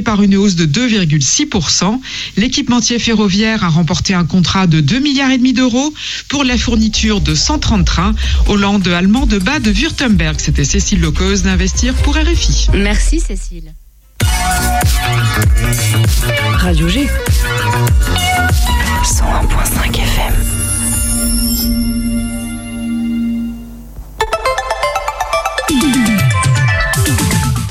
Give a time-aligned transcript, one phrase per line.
[0.00, 2.00] par une hausse de 2,6%.
[2.38, 5.92] L'équipementier ferroviaire a remporté un contrat de 2 milliards et demi d'euros
[6.30, 8.14] pour la fourniture de 130 trains
[8.46, 10.40] au land allemand de bas de Württemberg.
[10.40, 12.68] C'était Cécile Locose d'investir pour RFI.
[12.72, 13.74] Merci Cécile.
[16.54, 17.06] Radio G.
[19.04, 20.34] 101.5 FM.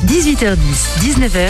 [0.05, 0.57] «18h10,
[0.99, 1.49] 19h,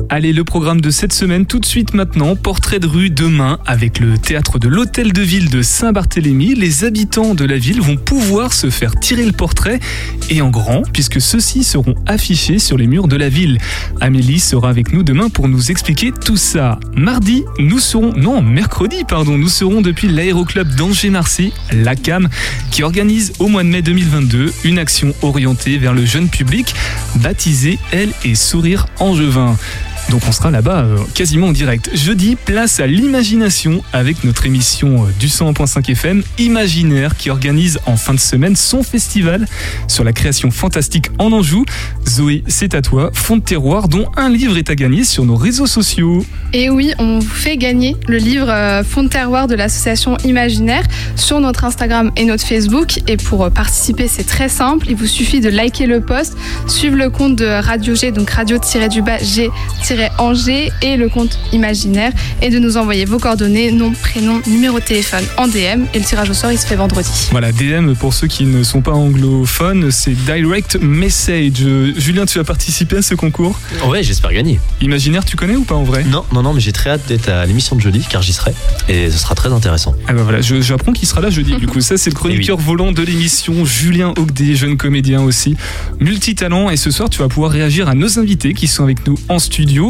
[0.13, 3.97] Allez, le programme de cette semaine, tout de suite maintenant, portrait de rue demain avec
[3.97, 6.53] le théâtre de l'Hôtel de Ville de Saint-Barthélemy.
[6.53, 9.79] Les habitants de la ville vont pouvoir se faire tirer le portrait
[10.29, 13.57] et en grand, puisque ceux-ci seront affichés sur les murs de la ville.
[14.01, 16.77] Amélie sera avec nous demain pour nous expliquer tout ça.
[16.93, 22.27] Mardi, nous serons, non, mercredi, pardon, nous serons depuis l'aéroclub d'Angers-Marcy, la CAM,
[22.69, 26.75] qui organise au mois de mai 2022 une action orientée vers le jeune public,
[27.15, 29.55] baptisée Elle et Sourire Angevin.
[30.09, 31.89] Donc on sera là-bas euh, quasiment en direct.
[31.93, 37.95] Jeudi, place à l'imagination avec notre émission euh, du 101.5 FM Imaginaire qui organise en
[37.95, 39.47] fin de semaine son festival
[39.87, 41.63] sur la création fantastique en Anjou.
[42.09, 45.35] Zoé, c'est à toi, fond de terroir dont un livre est à gagner sur nos
[45.37, 46.25] réseaux sociaux.
[46.51, 50.83] Et oui, on vous fait gagner le livre euh, Fond de terroir de l'association Imaginaire
[51.15, 52.99] sur notre Instagram et notre Facebook.
[53.07, 54.87] Et pour participer, c'est très simple.
[54.89, 56.35] Il vous suffit de liker le post,
[56.67, 59.49] suivre le compte de Radio G, donc radio-du-bas G-
[60.17, 64.83] Angers et le compte imaginaire et de nous envoyer vos coordonnées, nom, prénom, numéro de
[64.85, 67.09] téléphone en DM et le tirage au sort il se fait vendredi.
[67.31, 71.63] Voilà, DM pour ceux qui ne sont pas anglophones, c'est Direct Message.
[71.97, 74.59] Julien, tu vas participer à ce concours Ouais, j'espère gagner.
[74.81, 76.03] Imaginaire, tu connais ou pas en vrai?
[76.03, 78.51] Non, non, non, mais j'ai très hâte d'être à l'émission de jeudi car j'y serai
[78.89, 79.95] et ce sera très intéressant.
[80.07, 81.55] Ah bah voilà, je- j'apprends qu'il sera là jeudi.
[81.55, 85.55] Du coup, ça c'est le chroniqueur volant de l'émission, Julien Ogdé, jeune comédien aussi,
[85.99, 86.69] multitalent.
[86.69, 89.39] Et ce soir, tu vas pouvoir réagir à nos invités qui sont avec nous en
[89.39, 89.80] studio.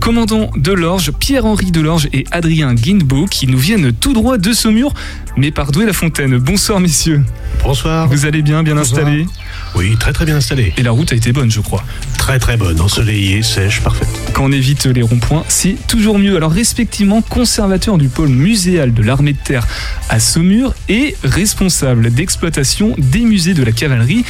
[0.00, 4.94] Commandant Delorge, Pierre-Henri Delorge et Adrien Guinbeau qui nous viennent tout droit de Saumur,
[5.36, 6.38] mais par Douai-la-Fontaine.
[6.38, 7.22] Bonsoir messieurs.
[7.62, 8.08] Bonsoir.
[8.08, 9.02] Vous allez bien, bien Bonsoir.
[9.02, 9.26] installés
[9.74, 10.72] Oui, très très bien installé.
[10.76, 11.84] Et la route a été bonne, je crois.
[12.18, 14.08] Très très bonne, ensoleillée, sèche, parfaite.
[14.32, 16.36] Quand on évite les ronds-points, c'est toujours mieux.
[16.36, 19.66] Alors, respectivement, conservateur du pôle muséal de l'armée de terre
[20.08, 24.24] à Saumur et responsable d'exploitation des musées de la cavalerie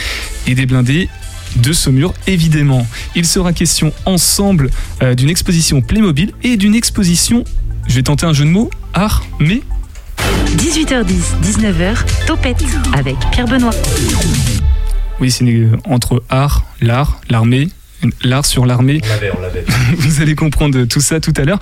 [0.47, 1.09] et des blindés
[1.57, 2.87] de Saumur, évidemment.
[3.15, 4.71] Il sera question ensemble
[5.03, 7.45] euh, d'une exposition Playmobil et d'une exposition,
[7.89, 9.63] je vais tenter un jeu de mots, art, mais
[10.57, 13.75] 18h10, 19h, Topette avec Pierre Benoît.
[15.21, 15.45] oui, c'est
[15.85, 17.69] entre art, l'art, l'armée,
[18.23, 19.01] l'art sur l'armée.
[19.05, 19.65] On l'avait, on l'avait.
[19.97, 21.61] Vous allez comprendre tout ça tout à l'heure.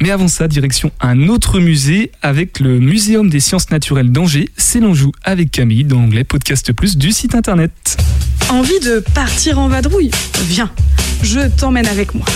[0.00, 4.48] Mais avant ça, direction un autre musée avec le Muséum des sciences naturelles d'Angers.
[4.56, 7.96] C'est l'Anjou avec Camille dans l'onglet Podcast Plus du site internet.
[8.48, 10.10] Envie de partir en vadrouille
[10.48, 10.70] Viens,
[11.22, 12.26] je t'emmène avec moi.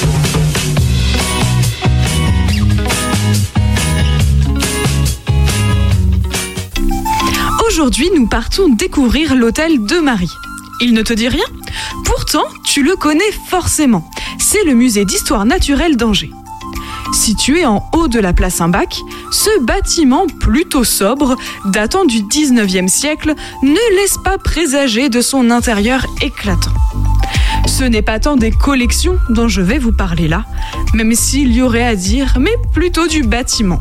[7.69, 10.31] Aujourd'hui, nous partons découvrir l'hôtel de Marie.
[10.81, 11.45] Il ne te dit rien?
[12.05, 14.09] Pourtant, tu le connais forcément.
[14.39, 16.31] C'est le musée d'histoire naturelle d'Angers.
[17.13, 18.97] Situé en haut de la place Saint-Bac,
[19.31, 21.37] ce bâtiment plutôt sobre,
[21.67, 26.73] datant du 19e siècle, ne laisse pas présager de son intérieur éclatant.
[27.67, 30.45] Ce n'est pas tant des collections dont je vais vous parler là,
[30.93, 33.81] même s'il y aurait à dire, mais plutôt du bâtiment.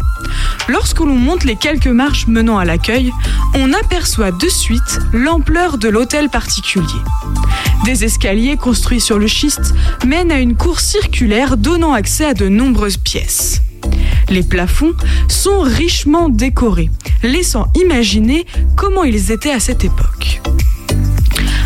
[0.68, 3.12] Lorsque l'on monte les quelques marches menant à l'accueil,
[3.56, 6.86] on aperçoit de suite l'ampleur de l'hôtel particulier.
[7.86, 9.74] Des escaliers construits sur le schiste
[10.06, 13.62] mènent à une cour circulaire donnant accès à de nombreuses pièces.
[14.30, 14.94] Les plafonds
[15.28, 16.90] sont richement décorés,
[17.22, 18.46] laissant imaginer
[18.76, 20.42] comment ils étaient à cette époque.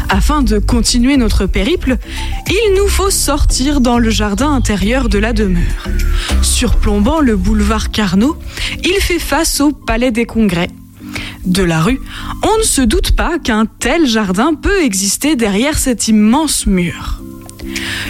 [0.09, 1.97] Afin de continuer notre périple,
[2.47, 5.87] il nous faut sortir dans le jardin intérieur de la demeure.
[6.41, 8.37] Surplombant le boulevard Carnot,
[8.83, 10.69] il fait face au Palais des Congrès.
[11.45, 11.99] De la rue,
[12.43, 17.21] on ne se doute pas qu'un tel jardin peut exister derrière cet immense mur.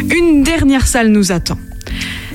[0.09, 1.57] Une dernière salle nous attend.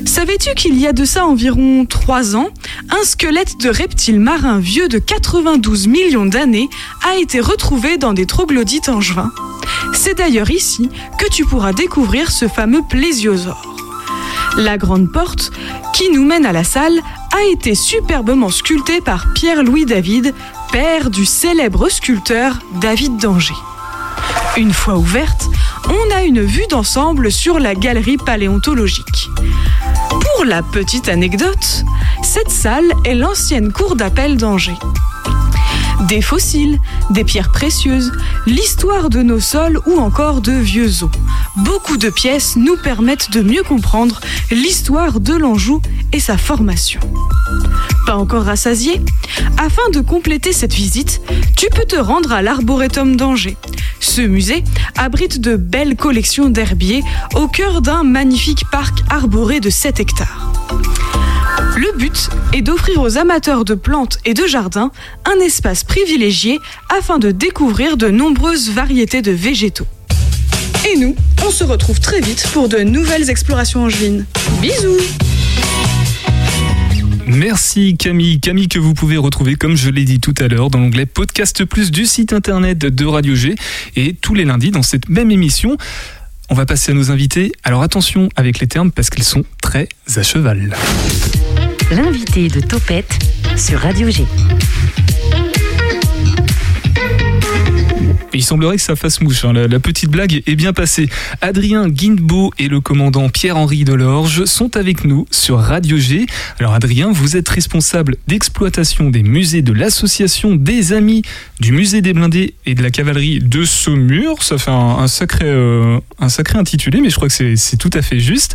[0.04, 2.48] Savais-tu qu'il y a de ça environ 3 ans,
[2.90, 6.68] un squelette de reptile marin vieux de 92 millions d'années
[7.08, 9.32] a été retrouvé dans des troglodytes angevins
[9.92, 10.88] C'est d'ailleurs ici
[11.18, 13.76] que tu pourras découvrir ce fameux plésiosaure.
[14.56, 15.50] La grande porte,
[15.94, 17.00] qui nous mène à la salle,
[17.34, 20.34] a été superbement sculptée par Pierre-Louis David,
[20.72, 23.54] père du célèbre sculpteur David d'Angers.
[24.56, 25.48] Une fois ouverte,
[25.88, 29.30] on a une vue d'ensemble sur la galerie paléontologique.
[30.42, 31.84] Pour la petite anecdote,
[32.24, 34.76] cette salle est l'ancienne cour d'appel d'Angers.
[36.08, 36.80] Des fossiles,
[37.10, 38.10] des pierres précieuses,
[38.44, 41.10] l'histoire de nos sols ou encore de vieux os.
[41.58, 45.80] Beaucoup de pièces nous permettent de mieux comprendre l'histoire de l'Anjou
[46.12, 46.98] et sa formation.
[48.04, 49.00] Pas encore rassasié
[49.58, 51.20] Afin de compléter cette visite,
[51.56, 53.56] tu peux te rendre à l'Arboretum d'Angers.
[54.02, 54.64] Ce musée
[54.98, 57.02] abrite de belles collections d'herbiers
[57.34, 60.52] au cœur d'un magnifique parc arboré de 7 hectares.
[61.76, 64.90] Le but est d'offrir aux amateurs de plantes et de jardins
[65.24, 66.58] un espace privilégié
[66.90, 69.86] afin de découvrir de nombreuses variétés de végétaux.
[70.92, 71.14] Et nous,
[71.46, 74.26] on se retrouve très vite pour de nouvelles explorations angevines.
[74.60, 74.98] Bisous
[77.34, 78.40] Merci Camille.
[78.40, 81.64] Camille que vous pouvez retrouver, comme je l'ai dit tout à l'heure, dans l'onglet Podcast
[81.64, 83.54] Plus du site internet de Radio G
[83.96, 85.78] et tous les lundis dans cette même émission.
[86.50, 87.52] On va passer à nos invités.
[87.64, 90.76] Alors attention avec les termes parce qu'ils sont très à cheval.
[91.90, 93.18] L'invité de Topette
[93.56, 94.26] sur Radio G.
[98.34, 99.44] Il semblerait que ça fasse mouche.
[99.44, 99.52] hein.
[99.52, 101.08] La, petite blague est bien passée.
[101.40, 106.26] Adrien Guinbeau et le commandant Pierre-Henri Delorge sont avec nous sur Radio G.
[106.58, 111.22] Alors Adrien, vous êtes responsable d'exploitation des musées de l'association des Amis
[111.60, 114.42] du musée des blindés et de la cavalerie de Saumur.
[114.42, 117.90] Ça fait un, un sacré, euh, un sacré intitulé, mais je crois que c'est tout
[117.92, 118.54] à fait juste.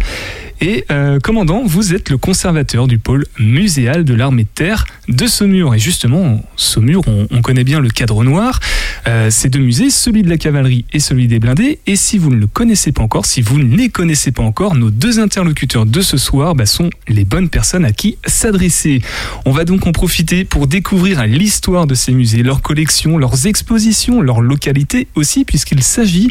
[0.59, 5.27] Et euh, commandant, vous êtes le conservateur du pôle muséal de l'armée de terre de
[5.27, 5.75] Saumur.
[5.75, 8.59] Et justement, Saumur, on, on connaît bien le cadre noir.
[9.07, 11.79] Euh, ces deux musées, celui de la cavalerie et celui des blindés.
[11.87, 14.75] Et si vous ne le connaissez pas encore, si vous ne les connaissez pas encore,
[14.75, 19.01] nos deux interlocuteurs de ce soir bah, sont les bonnes personnes à qui s'adresser.
[19.45, 24.21] On va donc en profiter pour découvrir l'histoire de ces musées, leurs collections, leurs expositions,
[24.21, 26.29] leurs localités aussi, puisqu'il s'agit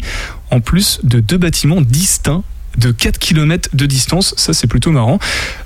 [0.51, 2.43] en plus de deux bâtiments distincts
[2.77, 5.19] de 4 km de distance, ça c'est plutôt marrant.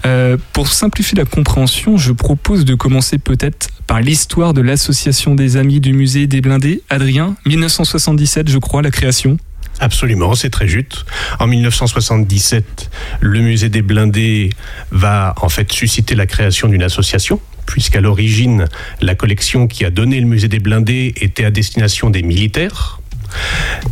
[0.05, 5.57] Euh, pour simplifier la compréhension, je propose de commencer peut-être par l'histoire de l'association des
[5.57, 6.81] amis du musée des blindés.
[6.89, 9.37] Adrien, 1977 je crois, la création.
[9.79, 11.05] Absolument, c'est très juste.
[11.39, 14.51] En 1977, le musée des blindés
[14.91, 18.67] va en fait susciter la création d'une association, puisqu'à l'origine,
[19.01, 23.00] la collection qui a donné le musée des blindés était à destination des militaires.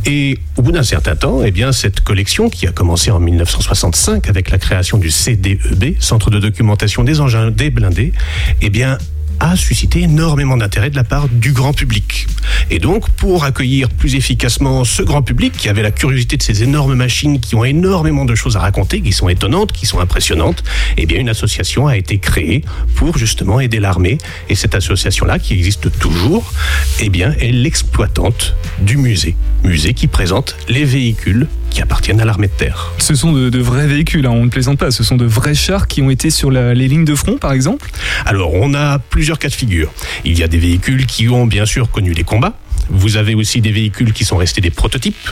[0.06, 4.50] Et au bout d'un certain temps, eh cette collection, qui a commencé en 1965 avec
[4.50, 8.14] la création du CDEB, Centre de documentation des engins des blindés,
[8.62, 8.98] eh bien,
[9.40, 12.28] a suscité énormément d'intérêt de la part du grand public.
[12.70, 16.64] Et donc, pour accueillir plus efficacement ce grand public qui avait la curiosité de ces
[16.64, 20.64] énormes machines qui ont énormément de choses à raconter, qui sont étonnantes, qui sont impressionnantes,
[20.98, 22.64] eh bien, une association a été créée
[22.96, 24.18] pour justement aider l'armée.
[24.50, 26.52] Et cette association-là, qui existe toujours,
[27.00, 29.36] eh bien, est l'exploitante du musée.
[29.64, 32.92] Musée qui présente les véhicules qui appartiennent à l'armée de terre.
[32.98, 35.54] Ce sont de, de vrais véhicules, hein, on ne plaisante pas, ce sont de vrais
[35.56, 37.90] chars qui ont été sur la- les lignes de front par exemple.
[38.26, 39.92] Alors, on a plusieurs cas de figure.
[40.26, 42.54] Il y a des véhicules qui ont bien sûr connu les combats.
[42.90, 45.30] Vous avez aussi des véhicules qui sont restés des prototypes.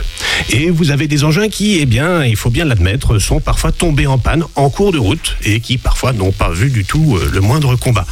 [0.50, 4.06] Et vous avez des engins qui, eh bien, il faut bien l'admettre, sont parfois tombés
[4.06, 7.30] en panne en cours de route et qui parfois n'ont pas vu du tout euh,
[7.32, 8.06] le moindre combat.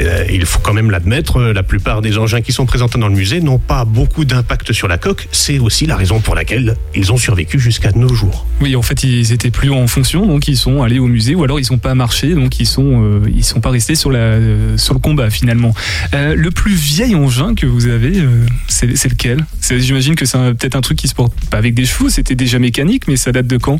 [0.00, 3.08] Euh, il faut quand même l'admettre, euh, la plupart des engins qui sont présentés dans
[3.08, 5.28] le musée n'ont pas beaucoup d'impact sur la coque.
[5.32, 8.46] C'est aussi la raison pour laquelle ils ont survécu jusqu'à nos jours.
[8.60, 11.44] Oui, en fait, ils étaient plus en fonction, donc ils sont allés au musée, ou
[11.44, 14.98] alors ils sont pas marché, donc ils sont, euh, ils sont pas restés sur le
[15.02, 15.74] combat finalement.
[16.12, 18.22] Le plus vieil engin que vous avez,
[18.68, 19.44] c'est lequel?
[19.70, 22.34] J'imagine que c'est un- peut-être un truc qui se porte pas avec des chevaux, c'était
[22.34, 23.78] déjà mécanique, mais ça date de quand?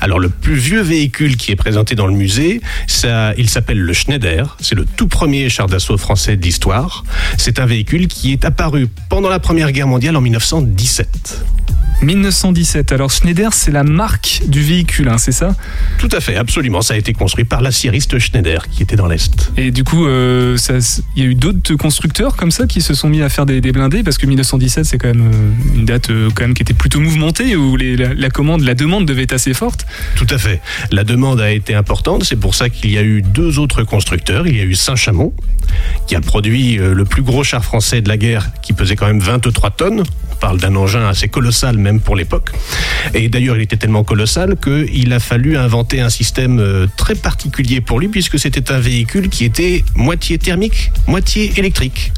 [0.00, 3.92] Alors le plus vieux véhicule qui est présenté dans le musée, ça, il s'appelle le
[3.92, 4.56] Schneider.
[4.60, 7.04] C'est le tout premier char d'assaut français de l'histoire.
[7.38, 11.40] C'est un véhicule qui est apparu pendant la Première Guerre mondiale en 1917.
[12.02, 12.92] 1917.
[12.92, 15.54] Alors Schneider, c'est la marque du véhicule, hein, c'est ça?
[15.98, 16.80] Tout à fait, absolument.
[16.80, 19.52] Ça a été construit par l'aciériste Schneider qui était dans l'Est.
[19.58, 20.56] Et du coup, euh,
[21.14, 23.60] il y a eu d'autres constructeurs comme ça qui se sont mis à faire des,
[23.60, 24.02] des blindés?
[24.10, 26.98] Parce que 1917 c'est quand même euh, une date euh, quand même qui était plutôt
[26.98, 29.86] mouvementée où la, la la demande devait être assez forte.
[30.16, 30.60] Tout à fait.
[30.90, 32.24] La demande a été importante.
[32.24, 34.48] C'est pour ça qu'il y a eu deux autres constructeurs.
[34.48, 35.32] Il y a eu Saint-Chamond,
[36.08, 39.06] qui a produit euh, le plus gros char français de la guerre, qui pesait quand
[39.06, 40.02] même 23 tonnes.
[40.40, 42.52] On parle d'un engin assez colossal même pour l'époque.
[43.12, 47.82] Et d'ailleurs, il était tellement colossal qu'il a fallu inventer un système euh, très particulier
[47.82, 52.12] pour lui, puisque c'était un véhicule qui était moitié thermique, moitié électrique.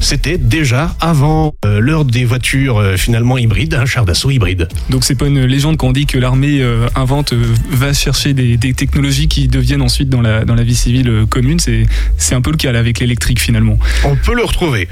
[0.00, 4.66] C'était déjà avant euh, l'heure des voitures euh, finalement hybrides, un char d'assaut hybride.
[4.88, 6.64] Donc c'est pas une légende quand on dit que l'armée
[6.94, 7.34] invente,
[7.70, 11.60] va chercher des, des technologies qui deviennent ensuite dans la, dans la vie civile commune.
[11.60, 11.84] C'est
[12.16, 13.78] c'est un peu le cas là, avec l'électrique finalement.
[14.04, 14.88] On peut le retrouver.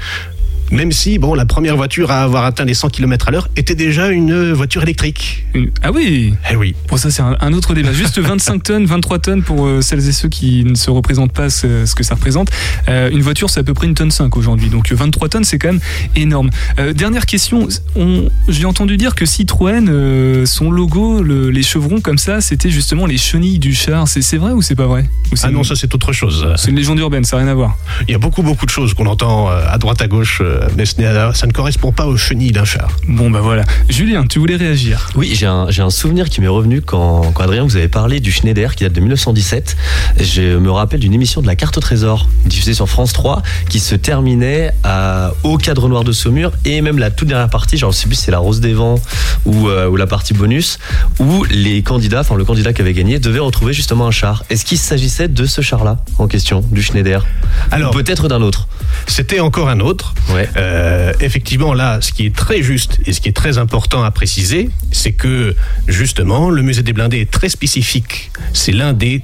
[0.71, 3.75] Même si, bon, la première voiture à avoir atteint les 100 km à l'heure était
[3.75, 5.45] déjà une voiture électrique.
[5.53, 6.75] Une- Ah oui Eh oui.
[6.87, 7.91] Bon, ça, c'est un, un autre débat.
[7.93, 11.49] Juste 25 tonnes, 23 tonnes pour euh, celles et ceux qui ne se représentent pas
[11.49, 12.49] ce, ce que ça représente.
[12.87, 14.69] Euh, une voiture, c'est à peu près une tonne 5 aujourd'hui.
[14.69, 15.81] Donc, euh, 23 tonnes, c'est quand même
[16.15, 16.49] énorme.
[16.79, 17.67] Euh, dernière question.
[17.95, 22.69] On, j'ai entendu dire que Citroën, euh, son logo, le- les chevrons comme ça, c'était
[22.69, 24.07] justement les chenilles du char.
[24.07, 25.09] C'est, vrai ou c'est pas vrai?
[25.43, 26.45] Ah non, ça c'est autre chose.
[26.57, 27.75] c'est une légende urbaine, ça n'a rien à voir.
[28.07, 30.58] Il y a beaucoup, beaucoup de choses qu'on entend euh, à droite, à gauche, euh,
[30.77, 32.89] mais ce n'est- ça ne correspond pas aux chenilles d'un char.
[33.07, 33.63] Bon, bah voilà.
[33.89, 35.09] Julien, tu voulais réagir?
[35.15, 38.19] Oui, j'ai un, j'ai un souvenir qui m'est revenu quand, quand Adrien vous avez parlé
[38.19, 39.75] du Schneider qui date de 1917.
[40.19, 43.79] Je me rappelle d'une émission de la carte au trésor diffusée sur France 3 qui
[43.79, 47.91] se terminait à, au cadre noir de Saumur et même la toute dernière partie, genre
[47.91, 48.99] je sais plus si c'est la Rose des Vents
[49.45, 50.79] ou, euh, ou la partie bonus,
[51.19, 54.43] où les candidats, enfin le candidat qui avait gagné devait retrouver justement un char.
[54.49, 57.25] Est-ce qu'il s'agissait de ce char-là en question, du Schneider?
[57.71, 58.67] Alors, Ou peut-être d'un autre?
[59.07, 60.13] c'était encore un autre.
[60.33, 60.48] Ouais.
[60.57, 64.11] Euh, effectivement, là, ce qui est très juste et ce qui est très important à
[64.11, 65.55] préciser, c'est que
[65.87, 68.31] justement, le musée des blindés est très spécifique.
[68.53, 69.21] C'est l'un des,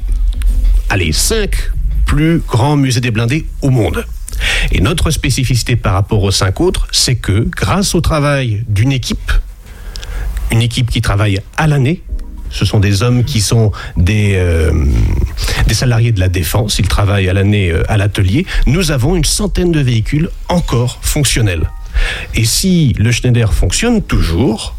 [0.90, 1.72] allez, cinq
[2.06, 4.06] plus grands musées des blindés au monde.
[4.72, 9.32] Et notre spécificité par rapport aux cinq autres, c'est que grâce au travail d'une équipe,
[10.52, 12.02] une équipe qui travaille à l'année,
[12.56, 14.72] ce sont des hommes qui sont des, euh,
[15.68, 18.46] des salariés de la défense, ils travaillent à l'année euh, à l'atelier.
[18.66, 21.70] Nous avons une centaine de véhicules encore fonctionnels.
[22.34, 24.76] Et si le Schneider fonctionne toujours,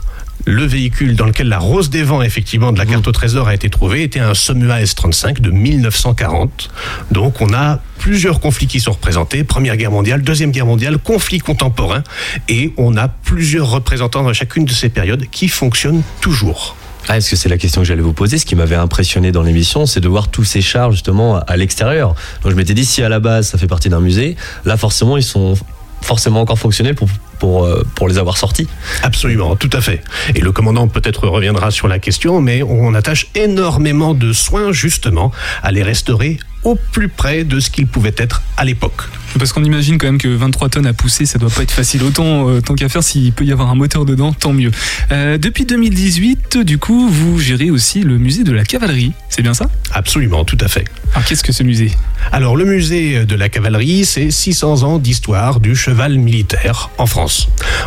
[0.47, 3.55] le véhicule dans lequel la rose des vents, effectivement, de la carte au trésor a
[3.55, 6.71] été trouvée était un Somua S35 de 1940.
[7.11, 9.45] Donc on a plusieurs conflits qui sont représentés.
[9.45, 12.05] Première guerre mondiale, deuxième guerre mondiale, conflits contemporains.
[12.49, 16.77] Et on a plusieurs représentants dans chacune de ces périodes qui fonctionnent toujours.
[17.09, 18.37] Ah, est-ce que c'est la question que j'allais vous poser?
[18.37, 22.17] Ce qui m'avait impressionné dans l'émission, c'est de voir tous ces chars justement à l'extérieur.
[22.43, 25.17] Donc je m'étais dit, si à la base ça fait partie d'un musée, là forcément
[25.17, 25.55] ils sont
[26.03, 27.09] forcément encore fonctionnels pour,
[27.39, 28.69] pour, euh, pour les avoir sortis.
[29.03, 30.03] Absolument, tout à fait.
[30.35, 35.33] Et le commandant peut-être reviendra sur la question, mais on attache énormément de soins justement
[35.63, 39.03] à les restaurer au plus près de ce qu'ils pouvaient être à l'époque.
[39.39, 42.03] Parce qu'on imagine quand même que 23 tonnes à pousser, ça doit pas être facile.
[42.03, 44.73] Autant, euh, tant qu'à faire, s'il peut y avoir un moteur dedans, tant mieux.
[45.13, 49.13] Euh, depuis 2018, du coup, vous gérez aussi le musée de la cavalerie.
[49.29, 49.69] C'est bien ça?
[49.93, 50.87] Absolument, tout à fait.
[51.15, 51.93] Alors, qu'est-ce que ce musée?
[52.33, 57.26] Alors le musée de la cavalerie, c'est 600 ans d'histoire du cheval militaire en France.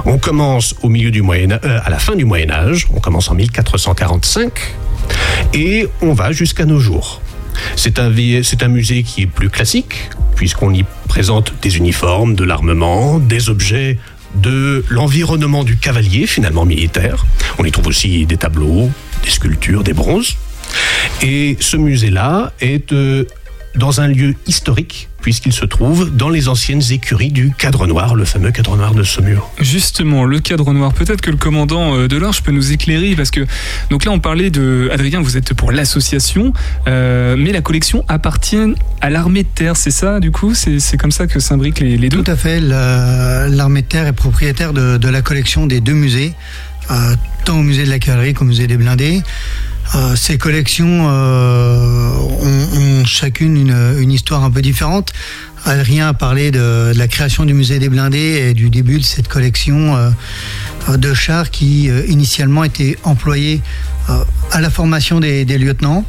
[0.05, 3.29] On commence au milieu du Moyen euh, à la fin du Moyen Âge, on commence
[3.29, 4.51] en 1445
[5.53, 7.21] et on va jusqu'à nos jours.
[7.75, 13.49] C'est un, musée qui est plus classique, puisqu'on y présente des uniformes, de l'armement, des
[13.49, 13.97] objets
[14.35, 17.25] de l'environnement du cavalier, finalement militaire.
[17.57, 18.89] On y trouve aussi des tableaux,
[19.23, 20.37] des sculptures, des bronzes.
[21.21, 23.25] Et ce musée-là est euh,
[23.75, 28.25] dans un lieu historique, puisqu'il se trouve dans les anciennes écuries du Cadre Noir, le
[28.25, 29.49] fameux Cadre Noir de Saumur.
[29.59, 30.93] Justement, le cadre noir.
[30.93, 33.45] Peut-être que le commandant euh, Delorge peut nous éclairer parce que
[33.89, 36.53] donc là on parlait de Adrien, vous êtes pour l'association,
[36.87, 38.57] euh, mais la collection appartient
[39.01, 40.53] à l'armée de terre, c'est ça du coup?
[40.53, 42.23] C'est c'est comme ça que s'imbriquent les, les deux?
[42.23, 42.59] Tout à fait.
[42.59, 46.33] la- L'armée de terre est propriétaire de, de la collection des deux musées,
[46.91, 49.21] euh, tant au musée de la cavalerie qu'au musée des blindés.
[49.95, 55.11] Euh, ces collections euh, ont, chacune une, histoire un peu différente.
[55.65, 59.27] Adrien a parlé de, la création du musée des blindés et du début de cette
[59.27, 63.61] collection euh, de chars qui initialement étaient employés
[64.09, 66.05] euh, à la formation des, lieutenants.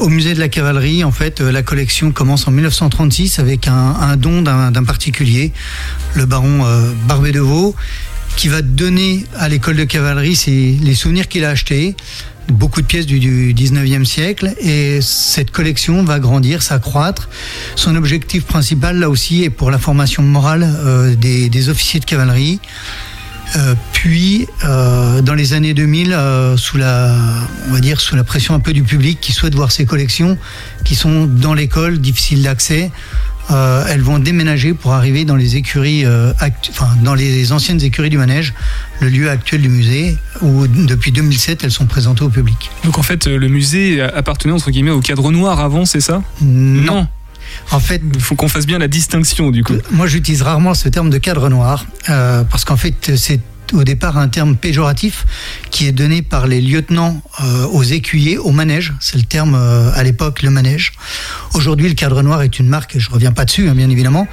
[0.00, 4.16] Au musée de la cavalerie, en fait, la collection commence en 1936 avec un, un
[4.16, 5.52] don d'un particulier,
[6.14, 6.66] le baron
[7.06, 7.74] Barbet de Vaux,
[8.36, 10.38] qui va donner à l'école de cavalerie
[10.82, 11.94] les souvenirs qu'il a achetés,
[12.48, 17.28] beaucoup de pièces du, du 19e siècle, et cette collection va grandir, s'accroître.
[17.76, 22.60] Son objectif principal, là aussi, est pour la formation morale euh, des, officiers de cavalerie.
[23.56, 28.54] Euh, puis, euh, dans les années 2000, euh, sous on va dire, sous la pression
[28.54, 30.38] un peu du public qui souhaite voir ces collections,
[30.84, 32.90] qui sont dans l'école, difficiles d'accès,
[33.50, 36.32] euh, elles vont déménager pour arriver dans les écuries, euh,
[36.70, 38.54] enfin, dans les anciennes écuries du manège,
[39.00, 42.70] le lieu actuel du musée, où depuis 2007, elles sont présentées au public.
[42.84, 46.22] Donc en fait, euh, le musée appartenait entre guillemets au cadre noir avant, c'est ça?
[47.70, 49.74] En fait, il faut qu'on fasse bien la distinction du coup.
[49.90, 53.40] Moi, j'utilise rarement ce terme de cadre noir, euh, parce qu'en fait, c'est
[53.72, 55.26] au départ un terme péjoratif
[55.70, 58.92] qui est donné par les lieutenants euh, aux écuyers, au manège.
[59.00, 60.92] C'est le terme euh, à l'époque, le manège.
[61.54, 64.26] Aujourd'hui, le cadre noir est une marque, je reviens pas dessus, hein, bien évidemment.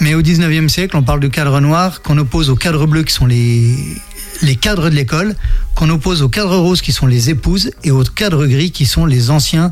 [0.00, 3.12] Mais au 19e siècle, on parle de cadre noir qu'on oppose au cadre bleu qui
[3.12, 3.76] sont les,
[4.42, 5.34] les cadres de l'école,
[5.74, 9.04] qu'on oppose au cadre rose qui sont les épouses et au cadre gris qui sont
[9.04, 9.70] les anciens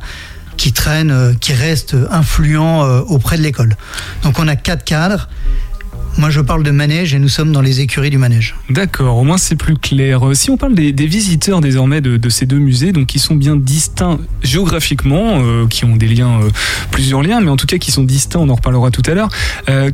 [0.58, 3.76] qui traînent, euh, qui restent influents auprès de l'école.
[4.22, 5.28] Donc on a quatre cadres.
[6.18, 8.56] Moi, je parle de manège et nous sommes dans les écuries du manège.
[8.70, 10.26] D'accord, au moins c'est plus clair.
[10.26, 13.54] Euh, Si on parle des, visiteurs désormais de, ces deux musées, donc qui sont bien
[13.54, 16.50] distincts géographiquement, euh, qui ont des liens, euh,
[16.90, 19.28] plusieurs liens, mais en tout cas qui sont distincts, on en reparlera tout à l'heure.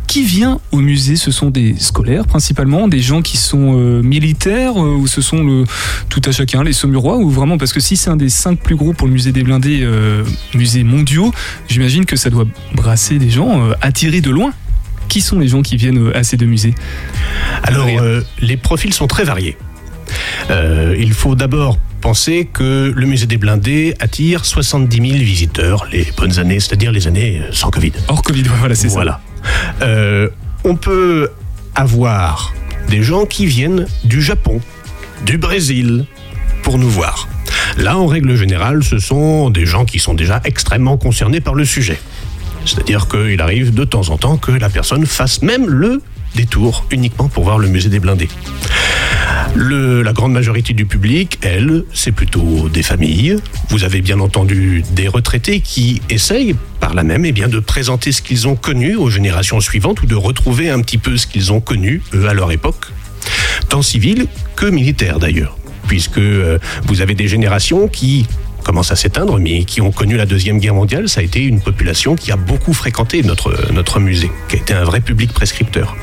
[0.06, 1.16] Qui vient au musée?
[1.16, 5.64] Ce sont des scolaires principalement, des gens qui sont militaires, ou ce sont le
[6.08, 8.76] tout à chacun, les Saumurois, ou vraiment parce que si c'est un des cinq plus
[8.76, 9.86] gros pour le musée des blindés,
[10.54, 11.32] musées mondiaux,
[11.68, 14.52] j'imagine que ça doit brasser des gens attirés de loin.
[15.08, 16.74] Qui sont les gens qui viennent euh, à ces deux musées?
[17.62, 19.56] Alors, euh, les profils sont très variés.
[20.50, 26.06] Euh, il faut d'abord penser que le musée des blindés attire 70 000 visiteurs les
[26.16, 27.92] bonnes années, c'est-à-dire les années sans Covid.
[28.08, 29.20] Hors Covid, voilà, c'est ça.
[29.82, 30.28] Euh,
[30.64, 31.30] on peut
[31.74, 32.52] avoir
[32.88, 34.60] des gens qui viennent du Japon,
[35.24, 36.04] du Brésil,
[36.62, 37.28] pour nous voir.
[37.78, 41.64] Là, en règle générale, ce sont des gens qui sont déjà extrêmement concernés par le
[41.64, 41.98] sujet.
[42.64, 46.02] C'est-à-dire qu'il arrive de temps en temps que la personne fasse même le
[46.34, 48.28] détour uniquement pour voir le musée des blindés.
[49.56, 53.36] La grande majorité du public, elle, c'est plutôt des familles.
[53.68, 58.10] Vous avez bien entendu des retraités qui essayent par là même eh bien, de présenter
[58.10, 61.52] ce qu'ils ont connu aux générations suivantes ou de retrouver un petit peu ce qu'ils
[61.52, 62.86] ont connu eux, à leur époque,
[63.68, 65.56] tant civil que militaire d'ailleurs,
[65.86, 68.26] puisque euh, vous avez des générations qui
[68.64, 71.60] commencent à s'éteindre, mais qui ont connu la Deuxième Guerre mondiale, ça a été une
[71.60, 75.96] population qui a beaucoup fréquenté notre, notre musée, qui a été un vrai public prescripteur.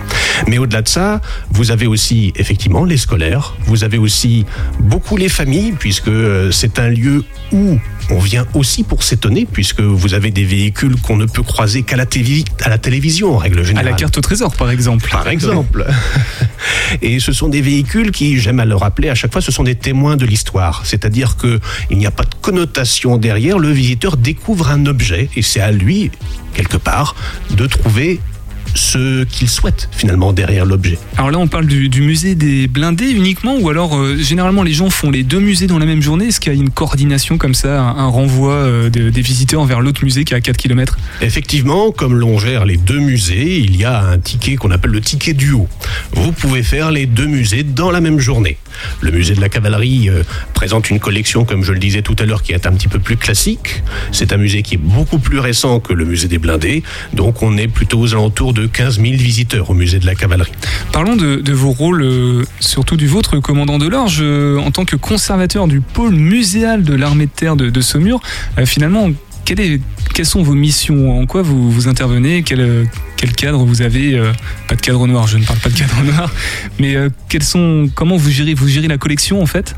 [0.48, 4.46] Mais au-delà de ça, vous avez aussi effectivement les scolaires, vous avez aussi
[4.80, 7.80] beaucoup les familles, puisque euh, c'est un lieu où
[8.12, 11.96] on vient aussi pour s'étonner, puisque vous avez des véhicules qu'on ne peut croiser qu'à
[11.96, 13.86] la, télévi- à la télévision en règle À générale.
[13.92, 15.10] la carte au trésor, par exemple.
[15.10, 15.86] Par exemple.
[17.02, 19.64] Et ce sont des véhicules qui, j'aime à le rappeler à chaque fois, ce sont
[19.64, 20.82] des témoins de l'histoire.
[20.86, 23.58] C'est-à-dire que il n'y a pas de connotation derrière.
[23.60, 26.12] Le visiteur découvre un objet et c'est à lui,
[26.54, 27.16] quelque part,
[27.52, 28.20] de trouver
[28.76, 30.98] ce qu'il souhaite finalement derrière l'objet.
[31.18, 34.74] Alors là, on parle du, du musée des blindés uniquement, ou alors euh, généralement les
[34.74, 36.28] gens font les deux musées dans la même journée?
[36.28, 39.66] Est-ce qu'il y a une coordination comme ça, un, un renvoi euh, de- des visiteurs
[39.66, 43.58] vers l'autre musée qui est à 4 km Effectivement, comme l'on gère les deux musées,
[43.60, 45.68] il y a un ticket qu'on appelle le ticket duo.
[46.14, 48.58] Vous pouvez faire les deux musées dans la même journée.
[49.02, 50.24] Le musée de la cavalerie euh,
[50.54, 53.00] présente une collection, comme je le disais tout à l'heure, qui est un petit peu
[53.00, 53.84] plus classique.
[54.12, 57.58] C'est un musée qui est beaucoup plus récent que le musée des blindés, donc on
[57.58, 60.52] est plutôt aux alentours de 15 000 visiteurs au musée de la cavalerie.
[60.92, 64.96] Parlons de, vos rôles, euh, surtout du vôtre, commandant de l'Orge, euh, en tant que
[64.96, 68.22] conservateur du pôle muséal de l'armée de terre de, de Saumur.
[68.66, 69.10] finalement,
[69.56, 69.82] quelle est-
[70.14, 71.20] quelles sont vos missions?
[71.20, 72.42] En quoi vous, vous intervenez?
[72.44, 72.86] Quel, euh,
[73.18, 74.32] quel cadre vous avez euh,
[74.70, 76.32] Pas de cadre noir, je ne parle pas de cadre noir.
[76.80, 79.76] Mais euh, quels sont, comment vous gérez, vous gérez la collection en fait?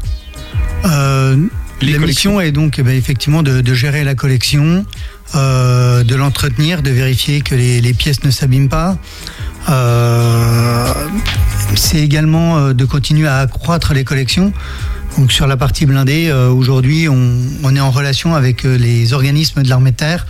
[0.86, 1.38] Euh,
[1.82, 4.86] la mission est donc eh ben, effectivement de, de gérer la collection,
[5.34, 8.98] euh, de l'entretenir, de vérifier que les, les pièces ne s'abîment pas.
[9.70, 10.94] Euh,
[11.76, 14.54] C'est également de continuer à accroître les collections.
[15.18, 19.14] Donc sur la partie blindée, euh, aujourd'hui, on, on est en relation avec euh, les
[19.14, 20.26] organismes de l'armée de terre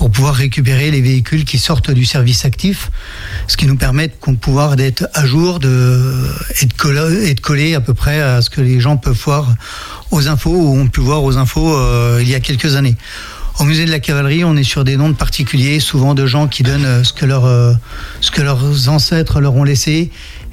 [0.00, 2.90] pour pouvoir récupérer les véhicules qui sortent du service actif,
[3.48, 6.26] ce qui nous permet de pouvoir d'être à jour de,
[6.62, 9.20] et, de coller, et de coller à peu près à ce que les gens peuvent
[9.26, 9.54] voir
[10.10, 12.96] aux infos ou ont pu voir aux infos euh, il y a quelques années.
[13.58, 16.48] Au musée de la cavalerie, on est sur des noms de particuliers, souvent de gens
[16.48, 17.74] qui donnent euh, ce que, leur, euh,
[18.22, 20.10] ce que leurs ancêtres leur ont laissé.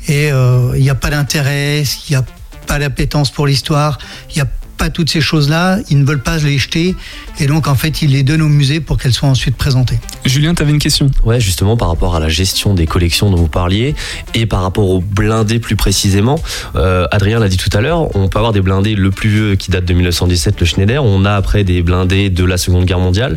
[0.09, 2.23] Et il n'y a pas d'intérêt, il n'y a
[2.67, 3.97] pas d'appétence pour l'histoire,
[4.29, 5.79] il n'y a pas toutes ces choses-là.
[5.89, 6.95] Ils ne veulent pas les jeter.
[7.39, 9.99] Et donc, en fait, ils les donnent au musée pour qu'elles soient ensuite présentées.
[10.25, 11.09] Julien, tu avais une question?
[11.25, 13.95] Ouais, justement, par rapport à la gestion des collections dont vous parliez
[14.33, 16.39] et par rapport aux blindés plus précisément.
[16.75, 19.55] Euh, Adrien l'a dit tout à l'heure, on peut avoir des blindés le plus vieux
[19.55, 21.03] qui date de 1917, le Schneider.
[21.03, 23.35] On a après des blindés de la Seconde Guerre mondiale.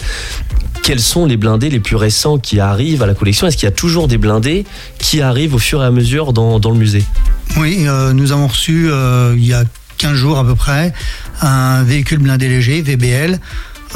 [0.82, 3.46] Quels sont les blindés les plus récents qui arrivent à la collection?
[3.46, 4.64] Est-ce qu'il y a toujours des blindés
[4.98, 7.04] qui arrivent au fur et à mesure dans, le musée?
[7.58, 9.64] Oui, euh, nous avons reçu euh, il y a
[9.98, 10.92] 15 jours à peu près
[11.42, 13.38] un véhicule blindé léger, VBL.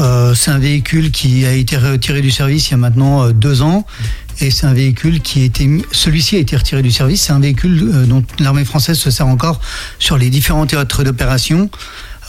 [0.01, 3.63] Euh, c'est un véhicule qui a été retiré du service il y a maintenant deux
[3.63, 3.87] ans.
[4.41, 7.23] Et c'est un véhicule qui mis- celui-ci a été retiré du service.
[7.23, 9.61] C'est un véhicule dont l'armée française se sert encore
[10.01, 11.71] sur les différents théâtres d'opération.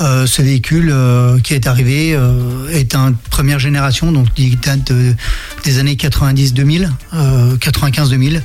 [0.02, 4.92] Euh, ce véhicule euh, qui est arrivé euh, est un première génération, donc il date
[4.92, 5.16] de-
[5.64, 8.42] des années 90-2000, euh, 95-2000.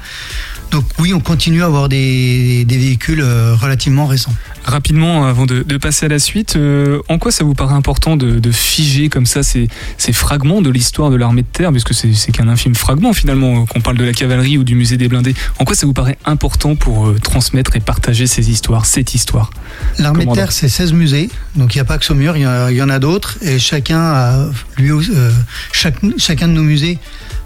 [0.71, 4.33] Donc oui, on continue à avoir des, des véhicules euh, relativement récents.
[4.64, 8.16] Rapidement, avant de, de passer à la suite, euh, en quoi ça vous paraît important
[8.16, 11.94] de, de figer comme ça ces, ces fragments de l'histoire de l'armée de terre, puisque
[11.94, 15.09] c'est c'est qu'un infime fragment finalement, qu'on parle de la cavalerie ou du musée des
[15.09, 15.35] blindés.
[15.59, 19.51] En quoi ça vous paraît important pour euh, transmettre et partager ces histoires, cette histoire?
[19.99, 22.44] L'armée de terre, c'est 16 musées, donc il n'y a pas que Saumur, il y,
[22.44, 24.46] a- il y en a d'autres, et chacun a,
[24.77, 25.31] lui, euh,
[25.73, 26.99] chaque, chacun de nos musées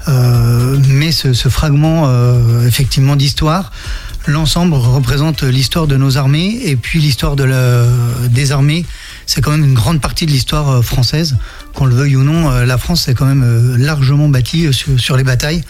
[0.06, 2.10] mais ce, ce fragment,
[2.66, 3.72] effectivement, d'histoire,
[4.26, 7.86] l'ensemble représente l'histoire de nos armées et puis l'histoire de la,
[8.28, 8.84] des armées.
[9.26, 11.36] C'est quand même une grande partie de l'histoire euh, française.
[11.74, 14.98] Qu'on le veuille ou non, euh, la France est quand même euh, largement bâtie sur,
[14.98, 15.62] sur les batailles.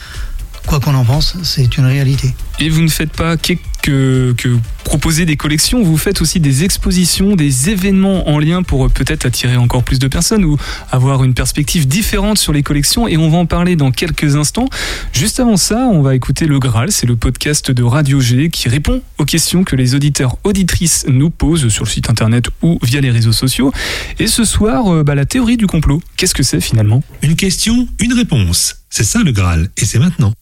[0.66, 2.34] Quoi qu'on en pense, c'est une réalité.
[2.58, 3.36] Et vous ne faites pas
[3.84, 8.88] que, proposer des collections, vous faites aussi des expositions, des événements en lien pour euh,
[8.88, 10.56] peut-être attirer encore plus de personnes ou
[10.90, 13.06] avoir une perspective différente sur les collections.
[13.08, 14.68] Et on va en parler dans quelques instants.
[15.12, 16.92] Juste avant ça, on va écouter le Graal.
[16.92, 21.30] C'est le podcast de Radio G qui répond aux questions que les auditeurs auditrices nous
[21.30, 23.72] posent sur le site internet ou via les réseaux sociaux.
[24.18, 26.02] Et ce soir, euh, bah, la théorie du complot.
[26.16, 27.02] Qu'est-ce que c'est finalement?
[27.22, 28.76] Une question, une réponse.
[28.88, 30.32] C'est ça le Graal, et c'est maintenant.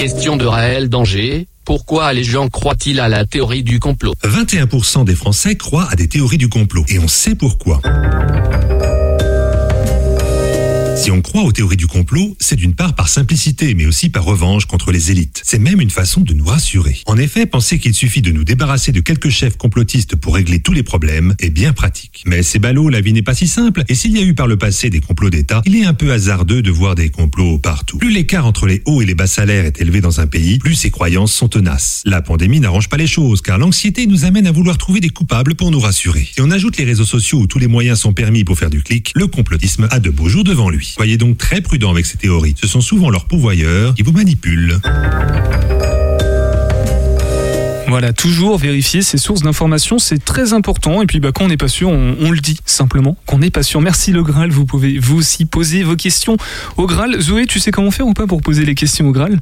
[0.00, 1.46] Question de Raël Danger.
[1.66, 4.14] Pourquoi les gens croient-ils à la théorie du complot?
[4.24, 7.82] 21% des Français croient à des théories du complot, et on sait pourquoi.
[11.00, 14.22] Si on croit aux théories du complot, c'est d'une part par simplicité, mais aussi par
[14.22, 15.40] revanche contre les élites.
[15.46, 16.98] C'est même une façon de nous rassurer.
[17.06, 20.74] En effet, penser qu'il suffit de nous débarrasser de quelques chefs complotistes pour régler tous
[20.74, 22.22] les problèmes est bien pratique.
[22.26, 24.46] Mais c'est ballot, la vie n'est pas si simple, et s'il y a eu par
[24.46, 27.96] le passé des complots d'État, il est un peu hasardeux de voir des complots partout.
[27.96, 30.74] Plus l'écart entre les hauts et les bas salaires est élevé dans un pays, plus
[30.74, 32.02] ses croyances sont tenaces.
[32.04, 35.54] La pandémie n'arrange pas les choses, car l'anxiété nous amène à vouloir trouver des coupables
[35.54, 36.28] pour nous rassurer.
[36.30, 38.82] Si on ajoute les réseaux sociaux où tous les moyens sont permis pour faire du
[38.82, 40.89] clic, le complotisme a de beaux jours devant lui.
[40.94, 42.54] Soyez donc très prudent avec ces théories.
[42.60, 44.80] Ce sont souvent leurs pourvoyeurs qui vous manipulent.
[47.88, 51.02] Voilà, toujours vérifier ses sources d'informations, c'est très important.
[51.02, 53.50] Et puis bah, quand on n'est pas sûr, on, on le dit simplement qu'on n'est
[53.50, 53.80] pas sûr.
[53.80, 56.36] Merci le Graal, vous pouvez vous aussi poser vos questions
[56.76, 57.20] au Graal.
[57.20, 59.40] Zoé, tu sais comment faire ou pas pour poser les questions au Graal?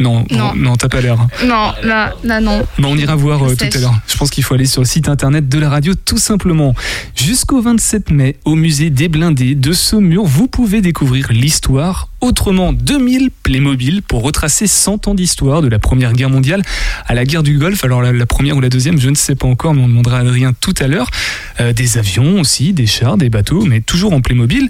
[0.00, 0.76] Non, non, Non.
[0.76, 1.16] t'as pas l'air.
[1.46, 2.62] Non, là, là non.
[2.82, 3.94] On ira voir euh, tout à l'heure.
[4.08, 6.74] Je pense qu'il faut aller sur le site internet de la radio tout simplement.
[7.14, 13.30] Jusqu'au 27 mai, au musée des Blindés de Saumur, vous pouvez découvrir l'histoire autrement 2000
[13.42, 16.62] Playmobil pour retracer 100 ans d'histoire de la Première Guerre mondiale
[17.06, 17.84] à la guerre du Golfe.
[17.84, 20.18] Alors la, la première ou la deuxième, je ne sais pas encore, mais on demandera
[20.18, 21.08] à Adrien tout à l'heure.
[21.60, 24.68] Euh, des avions aussi, des chars, des bateaux, mais toujours en Playmobil.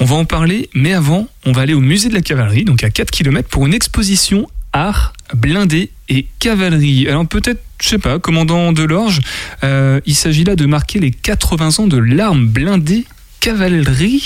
[0.00, 2.82] On va en parler, mais avant, on va aller au musée de la cavalerie, donc
[2.82, 7.08] à 4 km, pour une exposition art, blindé et cavalerie.
[7.08, 9.20] Alors peut-être, je sais pas, commandant Delorge,
[9.62, 13.06] euh, il s'agit là de marquer les 80 ans de l'arme blindée
[13.40, 14.20] cavalerie.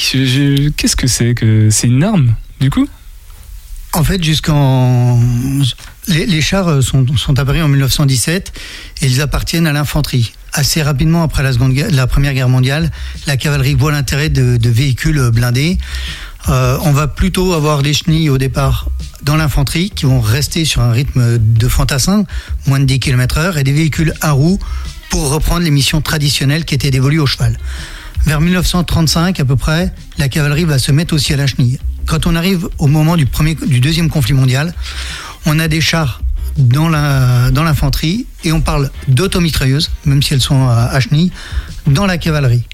[0.76, 2.88] Qu'est-ce que c'est que c'est une arme du coup?
[3.94, 5.20] En fait, jusqu'en.
[6.08, 8.52] Les, les chars euh, sont, sont apparus en 1917
[9.02, 10.32] et ils appartiennent à l'infanterie.
[10.52, 12.90] Assez rapidement après la, seconde, la Première Guerre mondiale,
[13.26, 15.78] la cavalerie voit l'intérêt de, de véhicules blindés.
[16.48, 18.88] Euh, on va plutôt avoir des chenilles au départ
[19.22, 22.24] dans l'infanterie qui vont rester sur un rythme de fantassin,
[22.66, 24.58] moins de 10 km/h, et des véhicules à roues
[25.10, 27.58] pour reprendre les missions traditionnelles qui étaient dévolues au cheval.
[28.24, 31.78] Vers 1935 à peu près, la cavalerie va se mettre aussi à la chenille.
[32.06, 34.74] Quand on arrive au moment du, premier, deuxième conflit mondial,
[35.46, 36.22] on a des chars
[36.56, 41.30] dans l'infanterie et on parle d'automitrailleuses, même si elles sont à, à chenille,
[41.86, 42.64] dans la cavalerie.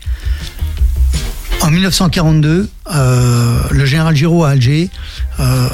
[1.65, 4.91] En 1942, euh, le général Giraud à Alger
[5.41, 5.69] euh,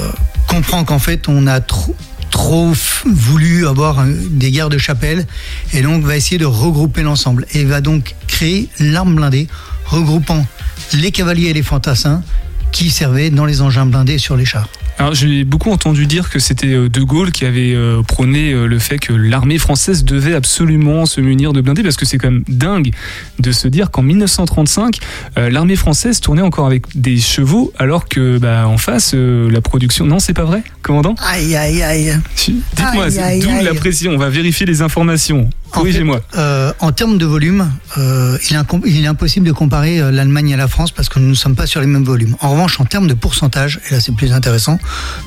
[0.47, 1.93] comprend qu'en fait on a trop,
[2.29, 2.71] trop
[3.05, 5.27] voulu avoir des guerres de chapelle
[5.73, 9.49] et donc va essayer de regrouper l'ensemble et va donc créer l'arme blindée
[9.85, 10.45] regroupant
[10.93, 12.23] les cavaliers et les fantassins
[12.71, 14.69] qui servaient dans les engins blindés sur les chars.
[15.01, 18.67] Alors j'ai beaucoup entendu dire que c'était euh, De Gaulle qui avait euh, prôné euh,
[18.67, 22.29] le fait que l'armée française devait absolument se munir de blindés parce que c'est quand
[22.29, 22.91] même dingue
[23.39, 24.99] de se dire qu'en 1935
[25.39, 30.05] euh, l'armée française tournait encore avec des chevaux alors que bah, en face la production
[30.05, 31.15] non c'est pas vrai commandant?
[31.19, 32.19] Aïe aïe aïe.
[32.47, 35.49] Dites-moi d'où la précision on va vérifier les informations.
[35.71, 36.19] Corrigez-moi.
[36.37, 40.49] Euh, en termes de volume, euh, il, est incom- il est impossible de comparer l'Allemagne
[40.49, 42.35] et la France parce que nous ne sommes pas sur les mêmes volumes.
[42.41, 44.79] En revanche, en termes de pourcentage, et là c'est plus intéressant,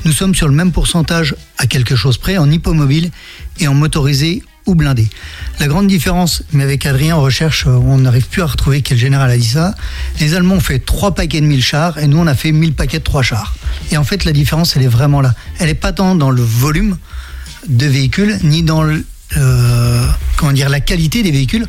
[0.05, 3.11] nous sommes sur le même pourcentage à quelque chose près en hippomobile
[3.59, 5.07] et en motorisé ou blindé.
[5.59, 8.97] La grande différence, mais avec Adrien en recherche, euh, on n'arrive plus à retrouver quel
[8.97, 9.75] général a dit ça.
[10.19, 12.73] Les Allemands ont fait 3 paquets de 1000 chars et nous on a fait 1000
[12.73, 13.55] paquets de 3 chars.
[13.91, 15.35] Et en fait, la différence, elle est vraiment là.
[15.59, 16.97] Elle n'est pas tant dans le volume
[17.67, 18.83] de véhicules, ni dans
[19.37, 21.65] euh, comment la qualité des véhicules,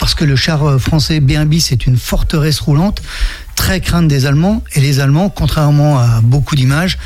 [0.00, 3.02] parce que le char euh, français B1 c'est une forteresse roulante,
[3.54, 6.98] très crainte des Allemands, et les Allemands, contrairement à beaucoup d'images,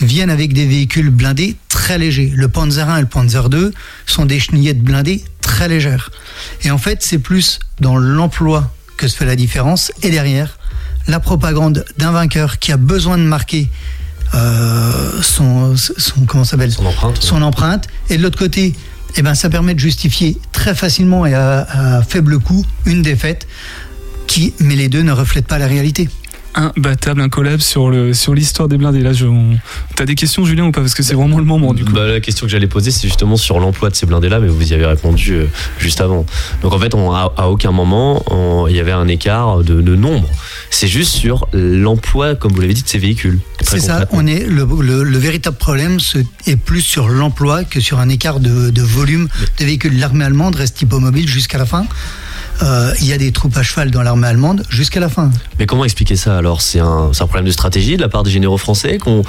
[0.00, 2.32] viennent avec des véhicules blindés très légers.
[2.34, 3.72] Le Panzer 1 et le Panzer 2
[4.04, 6.10] sont des chenillettes blindées très légères.
[6.62, 10.58] Et en fait, c'est plus dans l'emploi que se fait la différence, et derrière,
[11.06, 13.68] la propagande d'un vainqueur qui a besoin de marquer
[14.34, 16.72] euh, son, son comment ça s'appelle?
[16.72, 17.22] Son empreinte.
[17.22, 17.86] son empreinte.
[18.10, 18.74] Et de l'autre côté,
[19.16, 23.46] eh ben, ça permet de justifier très facilement et à, à faible coût une défaite
[24.26, 26.08] qui, mais les deux ne reflètent pas la réalité.
[26.54, 29.00] Imbattable, incollable sur le sur l'histoire des blindés.
[29.00, 29.58] Là, je, on-
[29.96, 30.80] t'as des questions, Julien, ou pas?
[30.80, 31.92] Parce que c'est vraiment le moment, du coup.
[31.92, 34.70] Bah, la question que j'allais poser, c'est justement sur l'emploi de ces blindés-là, mais vous
[34.70, 35.46] y avez répondu euh,
[35.78, 36.26] juste avant.
[36.62, 38.22] Donc en fait, on, à, à aucun moment,
[38.68, 40.28] il y avait un écart de, de nombre.
[40.70, 43.38] C'est juste sur l'emploi, comme vous l'avez dit, de ces véhicules.
[43.60, 45.98] C'est ça, on est, le, le- le véritable problème
[46.46, 49.98] est plus sur l'emploi que sur un écart de, de volume des véhicules.
[49.98, 51.86] L'armée allemande reste hippomobile jusqu'à la fin.
[52.64, 55.30] Euh, Il y a des troupes à cheval dans l'armée allemande jusqu'à la fin.
[55.58, 56.62] Mais comment expliquer ça alors?
[56.62, 59.22] C'est un, problème de stratégie de la part des généraux français qu'on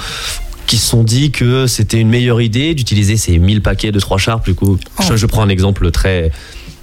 [0.66, 4.18] qui se sont dit que c'était une meilleure idée d'utiliser ces 1000 paquets de trois
[4.18, 4.40] chars.
[4.40, 6.32] Du coup, je, je prends un exemple très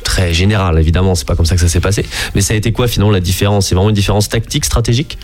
[0.04, 2.06] très général, évidemment, c'est pas comme ça que ça s'est passé.
[2.36, 3.68] Mais ça a été quoi finalement la différence?
[3.68, 5.18] C'est vraiment une différence tactique, stratégique?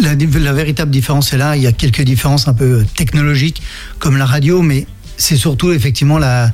[0.00, 1.56] La, la véritable différence est là.
[1.56, 3.62] Il y a quelques différences un peu technologiques,
[3.98, 4.86] comme la radio, mais
[5.16, 6.50] c'est surtout effectivement la,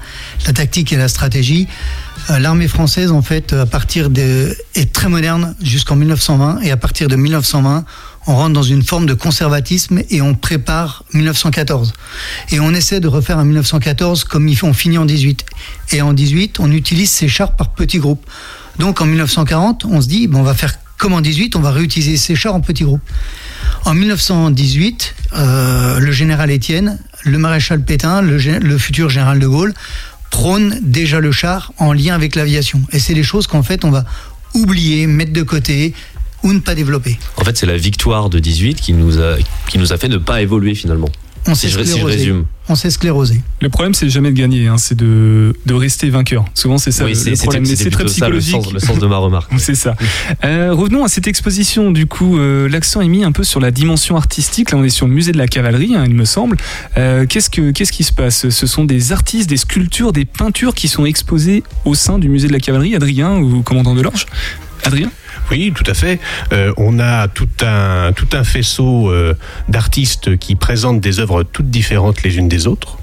[0.46, 1.66] la tactique et la stratégie.
[2.30, 6.76] Euh, L'armée française, en fait, à partir de, est très moderne jusqu'en 1920, et à
[6.76, 7.85] partir de 1920,
[8.26, 11.92] on rentre dans une forme de conservatisme et on prépare 1914.
[12.52, 15.44] Et on essaie de refaire un 1914 comme font finit en 18.
[15.92, 18.24] Et en 18, on utilise ces chars par petits groupes.
[18.78, 21.72] Donc en 1940, on se dit, bon, on va faire comme en 18, on va
[21.72, 23.02] réutiliser ces chars en petits groupes.
[23.85, 29.74] En 1918, euh, le général Étienne, le maréchal Pétain, le futur général de Gaulle
[30.32, 32.82] prônent déjà le char en lien avec l'aviation.
[32.90, 34.04] Et c'est des choses qu'en fait on va
[34.54, 35.94] oublier, mettre de côté
[36.42, 37.18] ou ne pas développer.
[37.36, 39.36] En fait, c'est la victoire de 18 qui nous a,
[39.68, 41.08] qui nous a fait ne pas évoluer finalement.
[41.48, 42.16] On s'est je, si je sclérosé.
[42.16, 42.44] résume.
[42.68, 43.42] On s'est sclérosé.
[43.61, 46.44] Le problème, c'est jamais de gagner, hein, c'est de, de rester vainqueur.
[46.55, 47.64] Souvent, c'est ça Oui, le- c'est- problème.
[47.64, 48.52] Très plutôt ça, le psychologique.
[48.64, 49.50] sens- le sens de ma remarque.
[49.59, 49.96] c'est ça.
[50.44, 51.90] Euh, revenons à cette exposition.
[51.90, 54.70] Du coup, euh, l'accent est mis un peu sur la dimension artistique.
[54.70, 56.57] Là, on est sur le musée de la cavalerie, hein, il me semble.
[56.96, 58.48] Euh, qu'est-ce que qu'est-ce qui se passe?
[58.48, 62.46] Ce sont des artistes, des sculptures, des peintures qui sont exposées au sein du musée
[62.46, 62.94] de la cavalerie.
[62.94, 64.26] Adrien ou commandant de l'Orge
[64.85, 65.11] Adrien?
[65.50, 66.20] Oui, tout à fait.
[66.52, 69.35] Euh, on a tout un, tout un faisceau euh,
[69.68, 72.98] d'artistes qui présentent des œuvres toutes différentes les unes des autres.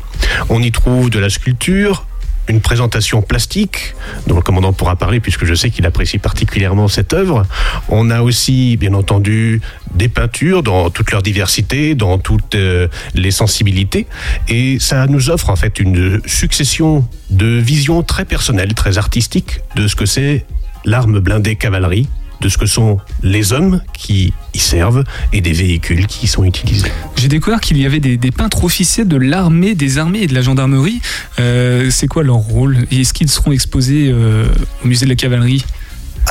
[0.50, 2.06] On y trouve de la sculpture,
[2.50, 3.94] une présentation plastique,
[4.28, 7.46] dont le commandant pourra parler puisque je sais qu'il apprécie particulièrement cette œuvre.
[7.90, 9.62] On a aussi, bien entendu,
[9.94, 14.08] des peintures dans toute leur diversité, dans toutes euh, les sensibilités.
[14.48, 19.88] Et ça nous offre en fait une succession de visions très personnelles, très artistiques de
[19.88, 20.46] ce que c'est
[20.86, 22.08] l'arme blindée cavalerie,
[22.42, 26.44] de ce que sont les hommes qui y servent et des véhicules qui y sont
[26.44, 26.92] utilisés.
[27.16, 30.42] J'ai découvert qu'il y avait des, peintres officiels de l'armée, des armées et de la
[30.42, 31.02] gendarmerie.
[31.40, 32.78] Euh, c'est quoi leur rôle?
[32.92, 34.46] Est-ce qu'ils seront exposés euh,
[34.84, 35.66] au musée de la cavalerie?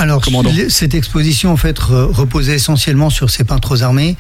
[0.01, 0.23] Alors,
[0.71, 4.17] cette exposition en fait re- reposait essentiellement sur ces peintres aux armées.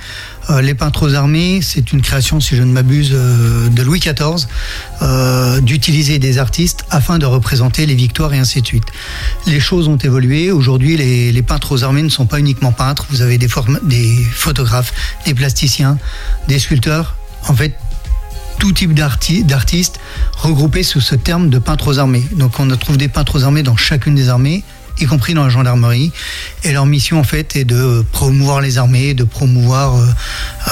[0.50, 4.00] Euh, les peintres aux armées, c'est une création, si je ne m'abuse, euh, de Louis
[4.00, 4.46] XIV,
[5.02, 8.84] euh, d'utiliser des artistes afin de représenter les victoires et ainsi de suite.
[9.46, 10.50] Les choses ont évolué.
[10.50, 13.06] Aujourd'hui, les, les peintres aux armées ne sont pas uniquement peintres.
[13.10, 13.48] Vous avez des,
[13.84, 14.92] des photographes,
[15.26, 15.96] des plasticiens,
[16.48, 17.14] des sculpteurs.
[17.46, 17.74] En fait,
[18.58, 20.00] tout type d'arti- d'artistes
[20.36, 22.24] regroupés sous ce terme de peintres aux armées.
[22.36, 24.64] Donc on trouve des peintres aux armées dans chacune des armées,
[25.00, 26.12] y compris dans la gendarmerie.
[26.64, 30.06] Et leur mission en fait est de promouvoir les armées, de promouvoir euh,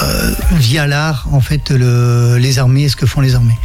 [0.03, 3.57] euh, via l'art en fait le- les armées et ce que font les armées.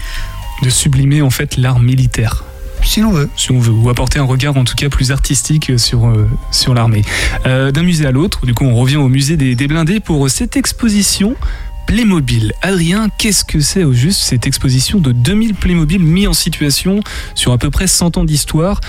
[0.62, 2.44] De sublimer en fait l'art militaire.
[2.84, 3.28] Si l'on veut.
[3.36, 6.74] Si on veut, ou apporter un regard en tout cas plus artistique sur, euh, sur
[6.74, 7.02] l'armée.
[7.46, 10.28] Euh, D'un musée à l'autre, du coup on revient au musée des, des blindés pour
[10.30, 11.36] cette exposition
[11.86, 12.52] Playmobil.
[12.62, 17.00] Adrien, qu'est-ce que c'est au juste cette exposition de 2000 Playmobil mis en situation
[17.34, 18.80] sur à peu près 100 ans d'histoire,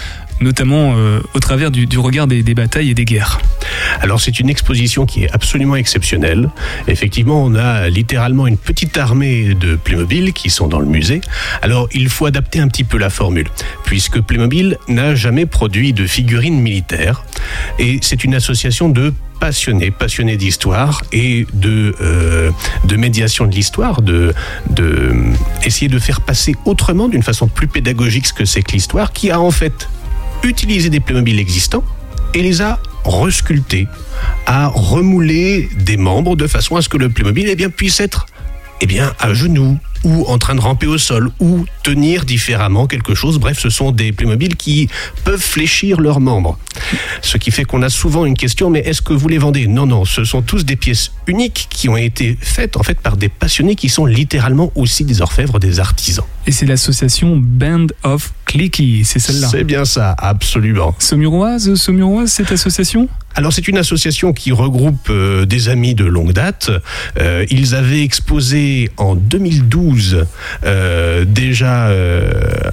[0.42, 3.40] notamment euh, au travers du, regard des, des batailles et des guerres
[4.02, 6.50] Alors c'est une exposition qui est absolument exceptionnelle.
[6.88, 11.22] Effectivement, on a littéralement une petite armée de Playmobil qui sont dans le musée.
[11.62, 13.48] Alors il faut adapter un petit peu la formule,
[13.86, 17.24] puisque Playmobil n'a jamais produit de figurines militaires.
[17.80, 22.50] Et c'est une association de passionnés, passionnés d'histoire et de, euh,
[22.86, 24.34] de médiation de l'histoire, de,
[24.70, 25.34] de euh,
[25.66, 29.32] essayer de faire passer autrement, d'une façon plus pédagogique ce que c'est que l'histoire, qui
[29.32, 29.90] a en fait
[30.44, 31.84] utilisé des Playmobil existants
[32.34, 33.88] et les a resculptés,
[34.46, 38.26] a remoulé des membres de façon à ce que le Playmobil eh puisse être
[38.82, 43.16] eh bien, à genoux ou en train de ramper au sol ou tenir différemment quelque
[43.16, 43.40] chose.
[43.40, 44.90] Bref, ce sont des Playmobil qui
[45.24, 46.58] peuvent fléchir leurs membres.
[47.22, 49.68] Ce qui fait qu'on a souvent une question, mais est-ce que vous les vendez?
[49.68, 53.16] Non, non, ce sont tous des pièces uniques qui ont été faites en fait par
[53.16, 56.26] des passionnés qui sont littéralement aussi des orfèvres, des artisans.
[56.46, 59.48] Et c'est l'association Band of Clicky, c'est celle-là.
[59.50, 60.94] C'est bien ça, absolument.
[61.00, 63.08] Saumuroise, Saumuroise, cette association?
[63.36, 66.72] Alors c'est une association qui regroupe euh, des amis de longue date.
[67.20, 70.26] Euh, ils avaient exposé en 2012
[70.66, 71.90] euh, déjà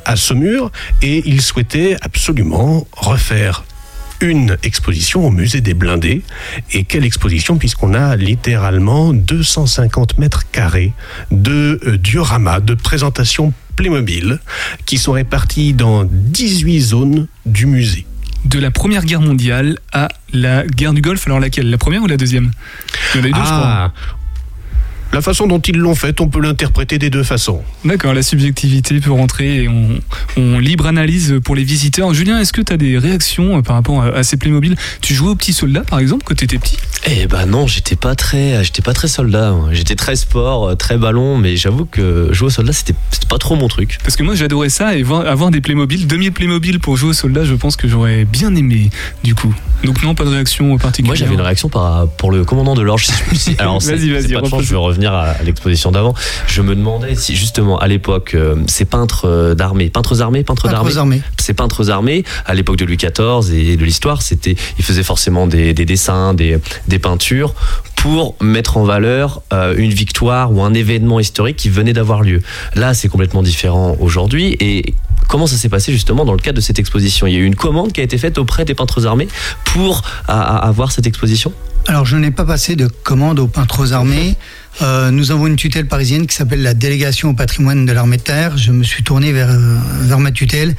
[0.04, 0.70] à Saumur
[1.02, 3.64] et ils souhaitaient absolument refaire
[4.20, 6.22] une exposition au musée des blindés.
[6.72, 10.92] Et quelle exposition puisqu'on a littéralement 250 mètres carrés
[11.30, 14.38] de dioramas, de présentations Playmobil
[14.84, 18.04] qui sont répartis dans 18 zones du musée.
[18.50, 21.70] De la Première Guerre mondiale à la guerre du Golfe, alors laquelle?
[21.70, 22.50] La première ou la deuxième?
[23.14, 23.92] Il y en a eu deux, je crois.
[25.12, 27.62] La façon dont ils l'ont fait, on peut l'interpréter des deux façons.
[27.84, 29.88] D'accord, la subjectivité peut rentrer et on,
[30.36, 32.14] on libre analyse pour les visiteurs.
[32.14, 34.76] Julien, est-ce que tu as des réactions euh, par rapport à, à ces Playmobil?
[35.00, 36.76] Tu jouais aux petits soldats par exemple quand tu étais petit?
[37.06, 39.52] Eh ben non, j'étais pas très, j'étais pas très soldat.
[39.52, 39.70] moi.
[39.72, 42.94] J'étais très sport, euh, très ballon, mais j'avoue que jouer au soldat, c'était
[43.28, 43.98] pas trop mon truc.
[44.04, 47.14] Parce que moi j'adorais ça et voir- avoir des Playmobil, 2000 Playmobil pour jouer aux
[47.14, 48.90] soldats, je pense que j'aurais bien aimé
[49.24, 49.52] du coup.
[49.82, 51.08] Donc non, pas de réaction particulière?
[51.08, 53.06] Moi, j'avais une réaction par, pour le commandant de l'Orge.
[53.32, 53.56] si.
[53.58, 56.14] Alors, Vas-y, vas-y, je vais revenir à, à l'exposition d'avant.
[56.46, 60.68] Je me demandais si, justement, à l'époque, euh, ces peintres euh, d'armée, peintres armés, peintres
[60.68, 61.22] d'armée, armés.
[61.38, 65.46] ces peintres armés, à l'époque de Louis XIV et de l'histoire, c'était, ils faisaient forcément
[65.46, 66.58] des, des dessins, des,
[66.88, 67.54] des peintures
[67.96, 72.40] pour mettre en valeur euh, une victoire ou un événement historique qui venait d'avoir lieu.
[72.74, 74.94] Là, c'est complètement différent aujourd'hui et
[75.28, 77.24] Comment ça s'est passé justement dans le cadre de cette exposition?
[77.28, 79.28] Il y a eu une commande qui a été faite auprès des peintres armés
[79.64, 81.52] pour à- à- avoir cette exposition?
[81.86, 84.34] Alors, je n'ai pas passé de commande aux peintres aux armées.
[84.82, 88.22] Euh, nous avons une tutelle parisienne qui s'appelle la délégation au patrimoine de l'armée de
[88.22, 88.56] terre.
[88.56, 90.74] Je me suis tourné vers, euh, vers ma tutelle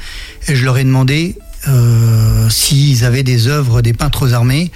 [0.48, 1.36] et je leur ai demandé
[1.68, 4.70] euh, s'ils avaient des œuvres des peintres aux armées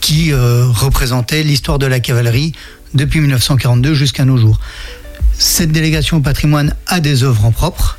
[0.00, 2.52] qui représentaient l'histoire de la cavalerie
[2.92, 4.60] depuis 1942 jusqu'à nos jours.
[5.38, 7.98] Cette délégation au patrimoine a des œuvres en propre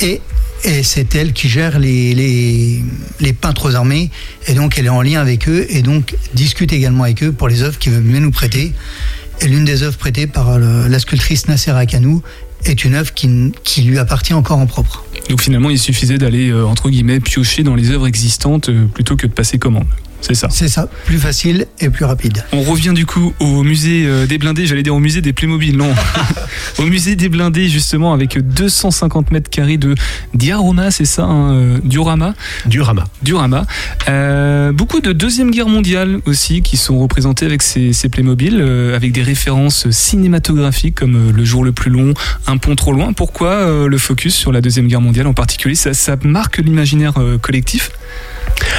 [0.00, 0.20] et,
[0.64, 2.82] et c'est elle qui gère les, les,
[3.20, 4.10] les peintres aux armées
[4.48, 7.46] et donc elle est en lien avec eux et donc discute également avec eux pour
[7.46, 8.72] les œuvres qu'ils veulent bien nous prêter.
[9.40, 12.22] Et l'une des œuvres prêtées par le- la sculptrice Nasser Akanou
[12.64, 15.04] est une œuvre qui, qui lui appartient encore en propre.
[15.30, 19.14] Donc finalement, il suffisait d'aller, euh, entre guillemets, piocher dans les œuvres existantes euh, plutôt
[19.16, 19.86] que de passer commande.
[20.20, 20.48] C'est ça.
[20.50, 22.44] C'est ça, plus facile et plus rapide.
[22.52, 25.76] On revient du coup au musée euh, des blindés, j'allais dire au musée des Playmobil,
[25.76, 25.94] non.
[26.78, 29.94] au musée des blindés, justement, avec 250 mètres carrés de
[30.34, 32.34] diorama, c'est ça, hein, euh, diorama?
[32.66, 33.04] Diorama.
[33.22, 33.66] Diorama.
[34.08, 38.96] Euh, beaucoup de Deuxième Guerre mondiale aussi qui sont représentés avec ces, ces Playmobil, euh,
[38.96, 42.14] avec des références cinématographiques comme Le jour le plus long,
[42.46, 43.12] Un pont trop loin.
[43.12, 45.74] Pourquoi euh, le focus sur la Deuxième Guerre mondiale en particulier?
[45.74, 47.90] Ça, ça marque l'imaginaire euh, collectif?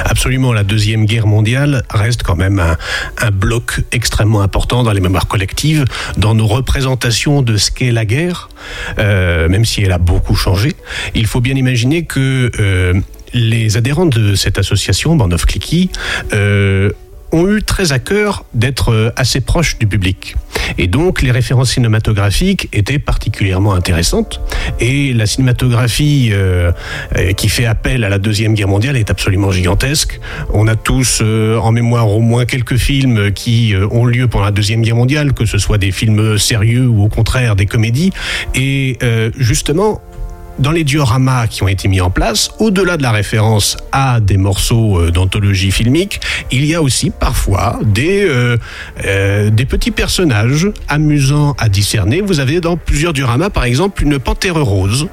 [0.05, 5.27] Absolument, la Deuxième Guerre mondiale reste quand même un, bloc extrêmement important dans les mémoires
[5.27, 5.85] collectives,
[6.17, 8.49] dans nos représentations de ce qu'est la guerre,
[8.97, 10.75] euh, même si elle a beaucoup changé.
[11.15, 12.93] Il faut bien imaginer que euh,
[13.33, 15.89] les adhérents de cette association, Band of Clicky,
[16.33, 16.91] euh,
[17.31, 20.35] ont eu très à cœur d'être euh, assez proches du public.
[20.77, 24.41] Et donc, les références cinématographiques étaient particulièrement intéressantes.
[24.79, 26.71] Et la cinématographie euh,
[27.15, 30.19] euh, qui fait appel à la Deuxième Guerre mondiale est absolument gigantesque.
[30.53, 34.81] On a tous en mémoire au moins quelques films qui ont lieu pendant la Deuxième
[34.81, 38.11] Guerre mondiale, que ce soit des films sérieux ou au contraire des comédies.
[38.55, 38.97] Et
[39.37, 40.01] justement,
[40.59, 44.37] dans les dioramas qui ont été mis en place, au-delà de la référence à des
[44.37, 46.19] morceaux euh, d'anthologie filmique,
[46.51, 48.57] il y a aussi parfois des, euh,
[49.05, 52.21] euh, des petits personnages amusants à discerner.
[52.21, 55.07] Vous avez dans plusieurs dioramas, par exemple, une panthère rose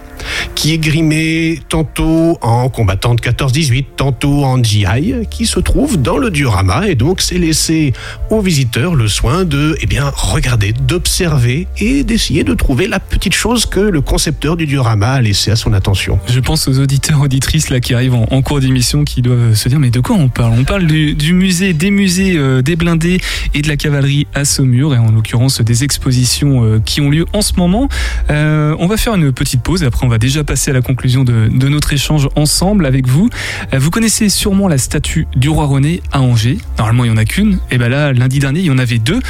[0.54, 6.30] qui est grimée tantôt en combattante 14-18, tantôt en GI, qui se trouve dans le
[6.30, 6.88] diorama.
[6.88, 7.92] Et donc, c'est laissé
[8.30, 13.34] aux visiteurs le soin de eh bien, regarder, d'observer et d'essayer de trouver la petite
[13.34, 16.18] chose que le concepteur du diorama a à son attention.
[16.28, 19.68] Je pense aux auditeurs, auditrices là qui arrivent en, en cours d'émission qui doivent se
[19.68, 20.54] dire mais de quoi on parle?
[20.58, 23.20] On parle du, musée, des musées, euh, des blindés
[23.54, 27.26] et de la cavalerie à Saumur et en l'occurrence des expositions euh, qui ont lieu
[27.32, 27.88] en ce moment.
[28.30, 30.82] Euh, on va faire une petite pause et après on va déjà passer à la
[30.82, 33.30] conclusion de, de notre échange ensemble avec vous.
[33.72, 36.58] Vous connaissez sûrement la statue du roi René à Angers.
[36.78, 37.58] Normalement il y en a qu'une.
[37.70, 39.20] Et ben là lundi dernier il y en avait deux.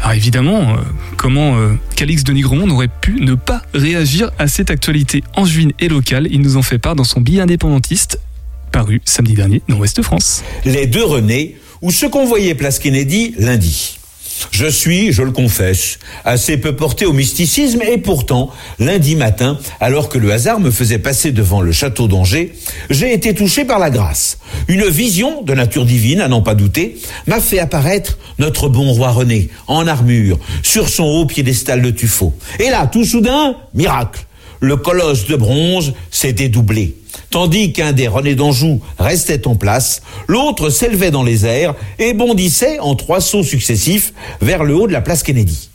[0.00, 0.76] Alors évidemment,
[1.16, 1.56] comment
[1.96, 5.22] Calix de Nigremont aurait pu ne pas réagir à cette actualité
[5.78, 8.20] et locale Il nous en fait part dans son billet indépendantiste,
[8.72, 10.42] paru samedi dernier dans Ouest France.
[10.64, 13.96] Les deux René, ou ce qu'on voyait place Kennedy lundi.
[14.52, 20.08] Je suis, je le confesse, assez peu porté au mysticisme et pourtant, lundi matin, alors
[20.08, 22.54] que le hasard me faisait passer devant le château d'Angers,
[22.88, 24.38] j'ai été touché par la grâce.
[24.68, 29.10] Une vision de nature divine, à n'en pas douter, m'a fait apparaître notre bon roi
[29.10, 32.32] René, en armure, sur son haut piédestal de tuffeau.
[32.60, 34.24] Et là, tout soudain, miracle,
[34.60, 36.94] le colosse de bronze s'est dédoublé.
[37.30, 42.78] Tandis qu'un des René d'Anjou restait en place, l'autre s'élevait dans les airs et bondissait
[42.78, 45.70] en trois sauts successifs vers le haut de la place Kennedy.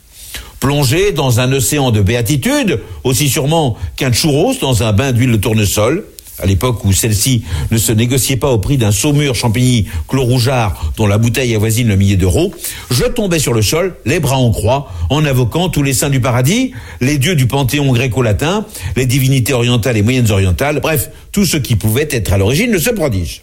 [0.60, 5.36] Plongé dans un océan de béatitude, aussi sûrement qu'un churros dans un bain d'huile de
[5.36, 6.04] tournesol,
[6.38, 10.92] à l'époque où celle-ci ne se négociait pas au prix d'un saumur champigny clos rougeard
[10.96, 12.52] dont la bouteille avoisine le millier d'euros,
[12.90, 16.20] je tombais sur le sol, les bras en croix, en invoquant tous les saints du
[16.20, 18.66] paradis, les dieux du panthéon gréco-latin,
[18.96, 22.78] les divinités orientales et moyennes orientales, bref, tout ce qui pouvait être à l'origine de
[22.78, 23.42] ce prodige.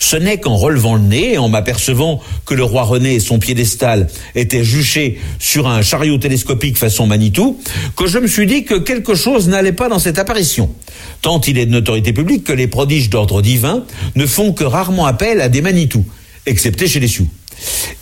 [0.00, 3.38] Ce n'est qu'en relevant le nez et en m'apercevant que le roi René et son
[3.38, 7.60] piédestal étaient juchés sur un chariot télescopique façon Manitou,
[7.96, 10.70] que je me suis dit que quelque chose n'allait pas dans cette apparition.
[11.20, 13.84] Tant il est de notoriété publique que les prodiges d'ordre divin
[14.16, 16.04] ne font que rarement appel à des Manitou,
[16.46, 17.28] excepté chez les Sioux.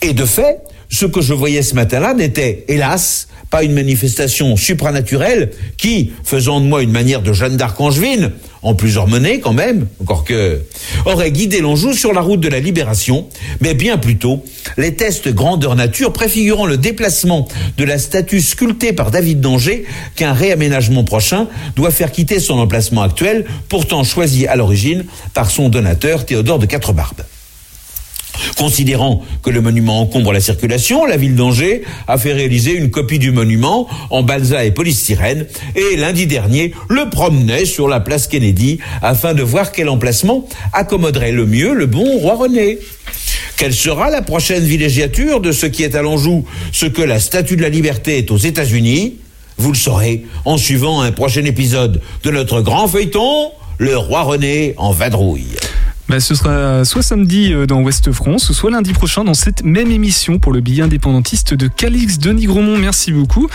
[0.01, 5.51] Et de fait, ce que je voyais ce matin-là n'était, hélas, pas une manifestation supranaturelle
[5.77, 8.33] qui, faisant de moi une manière de Jeanne d'Arc angevine,
[8.63, 10.61] en plusieurs menées quand même, encore que,
[11.07, 13.27] aurait guidé l'Anjou sur la route de la libération,
[13.61, 14.45] mais bien plutôt
[14.77, 19.85] les tests grandeur nature préfigurant le déplacement de la statue sculptée par David d'Angers
[20.17, 25.69] qu'un réaménagement prochain doit faire quitter son emplacement actuel, pourtant choisi à l'origine par son
[25.69, 27.23] donateur Théodore de Quatrebarbes.
[28.57, 33.19] Considérant que le monument encombre la circulation, la ville d'Angers a fait réaliser une copie
[33.19, 38.79] du monument en balsa et polystyrène et lundi dernier le promenait sur la place Kennedy
[39.03, 42.79] afin de voir quel emplacement accommoderait le mieux le bon roi René.
[43.57, 47.57] Quelle sera la prochaine villégiature de ce qui est à l'Anjou, ce que la Statue
[47.57, 49.17] de la Liberté est aux États-Unis?
[49.57, 54.75] Vous le saurez en suivant un prochain épisode de notre grand feuilleton, le roi René
[54.77, 55.57] en vadrouille.
[56.09, 59.91] Bah, ce sera soit samedi euh, dans Ouest France, soit lundi prochain dans cette même
[59.91, 62.79] émission pour le billet indépendantiste de Calix Denis Gromont.
[62.79, 63.47] Merci beaucoup.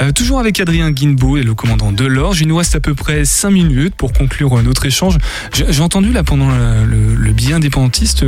[0.00, 2.40] Euh, toujours avec Adrien Guinbeau et le commandant Delorge.
[2.40, 5.18] Il nous reste à peu près 5 minutes pour conclure euh, notre échange.
[5.52, 8.24] J'ai entendu là pendant le, le, le billet indépendantiste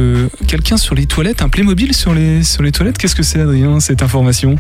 [0.47, 2.99] quelqu'un sur les toilettes, un Playmobil sur sur les toilettes.
[2.99, 4.57] Qu'est-ce que c'est Adrien cette information?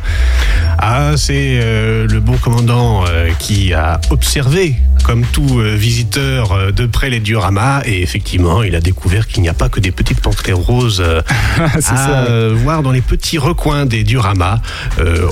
[0.78, 6.86] Ah, c'est euh, le bon commandant euh, qui a observé, comme tout euh, visiteur, de
[6.86, 10.20] près les dioramas et effectivement, il a découvert qu'il n'y a pas que des petites
[10.20, 11.02] panthères roses
[11.58, 14.60] à ça, voir dans les petits recoins des dioramas.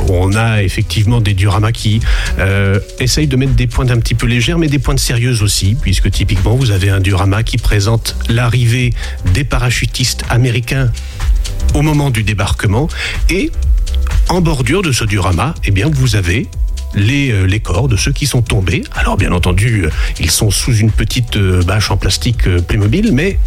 [0.08, 2.00] On a effectivement des dioramas qui
[2.98, 6.10] essayent de mettre des pointes un petit peu légères, mais des pointes sérieuses aussi, puisque
[6.10, 8.92] typiquement vous avez un diorama qui présente l'arrivée
[9.34, 10.90] des parachutistes américains
[11.74, 12.88] au moment du débarquement
[13.28, 13.50] et
[14.28, 16.48] en bordure de ce diorama, eh bien, vous avez
[16.94, 18.82] les, euh, les corps de ceux qui sont tombés.
[18.94, 19.90] Alors, bien entendu, euh,
[20.20, 23.38] ils sont sous une petite euh, bâche en plastique Playmobil, mais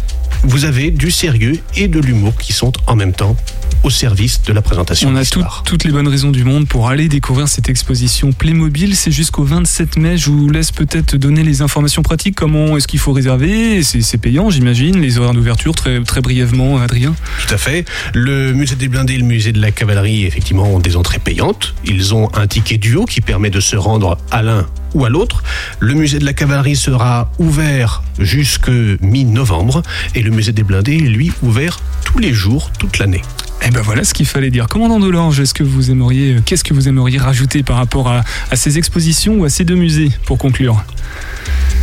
[0.44, 3.36] vous avez du sérieux et de l'humour qui sont en même temps
[3.84, 6.88] au service de la présentation On a tout- toutes les bonnes raisons du monde pour
[6.88, 8.94] aller découvrir cette exposition Playmobil.
[8.94, 10.16] C'est jusqu'au 27 mai.
[10.16, 12.36] Je vous laisse peut-être donner les informations pratiques.
[12.36, 13.82] Comment est-ce qu'il faut réserver?
[13.82, 15.00] C'est c'est payant, j'imagine.
[15.00, 17.14] Les horaires d'ouverture, très, très brièvement, Adrien.
[17.46, 17.84] Tout à fait.
[18.14, 21.74] Le musée des blindés et le musée de la cavalerie, effectivement, ont des entrées payantes.
[21.84, 25.42] Ils ont un ticket duo qui permet de se rendre à l'un ou à l'autre.
[25.80, 28.70] Le musée de la cavalerie sera ouvert jusque
[29.00, 29.82] mi-novembre
[30.14, 33.22] et le musée des blindés, lui, ouvert tous les jours, toute l'année.
[33.64, 34.66] Eh ben voilà ce qu'il fallait dire.
[34.66, 38.24] Commandant Delange, est-ce que vous aimeriez, euh, qu'est-ce que vous aimeriez rajouter par rapport à,
[38.50, 40.82] à ces expositions ou à ces deux musées pour conclure?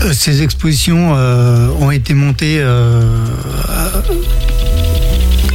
[0.01, 3.25] Euh, Ces expositions euh, ont été montées euh,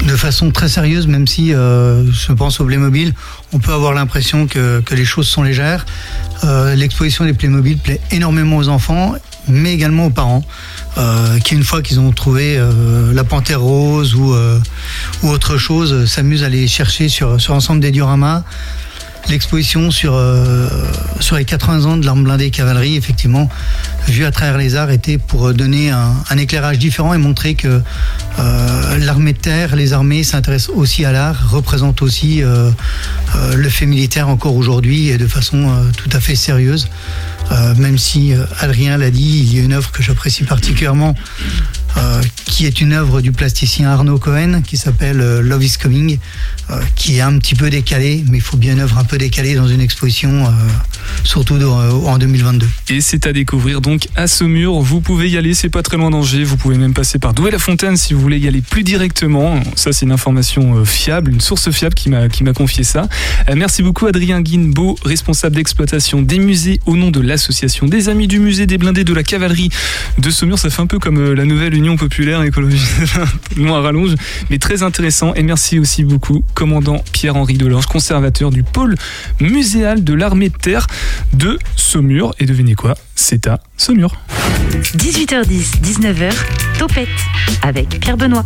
[0.05, 3.14] de façon très sérieuse, même si euh, je pense au Playmobil,
[3.52, 5.86] on peut avoir l'impression que, que les choses sont légères.
[6.44, 9.14] Euh, L'exposition des Playmobil plaît énormément aux enfants,
[9.48, 10.44] mais également aux parents,
[10.98, 12.61] euh, qui une fois qu'ils ont trouvé
[13.12, 14.34] la panthère rose ou,
[15.22, 18.44] ou autre chose, s'amusent à aller chercher sur, sur l'ensemble des dioramas.
[19.29, 20.68] L'exposition sur, euh,
[21.37, 23.49] les 80 ans de l'arme blindée et cavalerie, effectivement,
[24.07, 27.81] vue à travers les arts, était pour donner un, éclairage différent et montrer que
[28.39, 32.70] euh, l'armée de terre, les armées s'intéressent aussi à l'art, représentent aussi euh,
[33.55, 36.89] le fait militaire encore aujourd'hui et de façon tout à fait sérieuse.
[37.77, 41.14] Même si Adrien l'a dit, il y a une œuvre que j'apprécie particulièrement,
[41.97, 46.18] euh, qui est une œuvre du plasticien Arnaud Cohen, qui s'appelle euh, Love is Coming,
[46.70, 49.18] euh, qui est un petit peu décalée, mais il faut bien une œuvre un peu
[49.18, 50.51] décalée dans une exposition, euh,
[51.22, 52.66] surtout euh, en 2022.
[52.88, 54.80] Et c'est à découvrir donc à Saumur.
[54.80, 56.42] Vous pouvez y aller, c'est pas très loin d'Angers.
[56.45, 59.61] Vous pouvez même passer par Douai-la-Fontaine si vous voulez y aller plus directement.
[59.76, 63.09] Ça, c'est une information fiable, une source fiable qui m'a qui m'a confié ça.
[63.55, 68.38] Merci beaucoup Adrien Guinbeau, responsable d'exploitation des musées au nom de l'association des Amis du
[68.38, 69.68] Musée des Blindés de la Cavalerie
[70.18, 70.59] de Saumur.
[70.59, 72.82] Ça fait un peu comme la nouvelle Populaire Écologie,
[73.57, 74.14] non à rallonge,
[74.51, 75.35] mais très intéressant.
[75.35, 78.97] Et merci aussi beaucoup commandant Pierre-Henri Delorge, conservateur du pôle
[79.41, 80.87] muséal de l'armée de terre
[81.35, 82.35] de Saumur.
[82.41, 82.95] Et devinez quoi?
[83.15, 84.17] C'est à Saumur.
[84.97, 86.33] 18h10, 19h,
[86.79, 87.09] Topette
[87.62, 88.45] avec Pierre Benoît.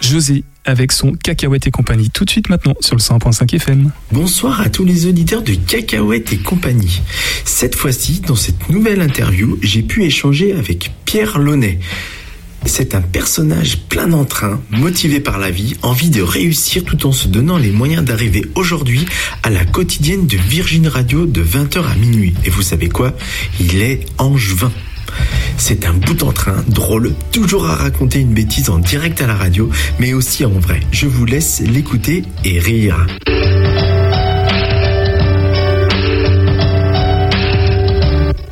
[0.00, 3.90] José avec son Cacahuète et compagnie tout de suite maintenant sur le 100.5 FM.
[4.12, 7.00] Bonsoir à tous les auditeurs de Cacahuète et compagnie.
[7.44, 11.78] Cette fois-ci, dans cette nouvelle interview, j'ai pu échanger avec Pierre Launay.
[12.66, 17.26] C'est un personnage plein d'entrain, motivé par la vie, envie de réussir tout en se
[17.28, 19.06] donnant les moyens d'arriver aujourd'hui
[19.42, 22.34] à la quotidienne de Virgin Radio de 20h à minuit.
[22.44, 23.14] Et vous savez quoi?
[23.58, 24.70] Il est angevin.
[25.56, 29.34] C'est un bout en train, drôle, toujours à raconter une bêtise en direct à la
[29.34, 30.80] radio, mais aussi en vrai.
[30.92, 33.06] Je vous laisse l'écouter et rire.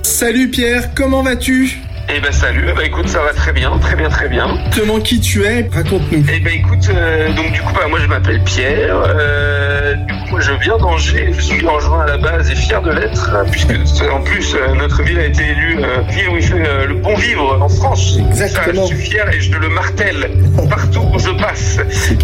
[0.03, 1.79] Salut Pierre, comment vas-tu?
[2.11, 4.49] Eh ben salut, eh ben écoute ça va très bien, très bien, très bien.
[4.75, 6.25] Comment qui tu es Raconte-nous.
[6.33, 10.41] Eh ben écoute, euh, donc du coup bah, moi je m'appelle Pierre, euh, du coup
[10.41, 13.73] je viens d'Angers, je suis angevin à la base et fier de l'être, hein, puisque
[14.11, 17.15] en plus euh, notre ville a été élue euh, ville où il fait le bon
[17.15, 18.19] vivre en France.
[18.31, 18.87] Exactement.
[18.87, 20.31] Ça, je suis fier et je le martèle
[20.71, 21.79] partout où je passe.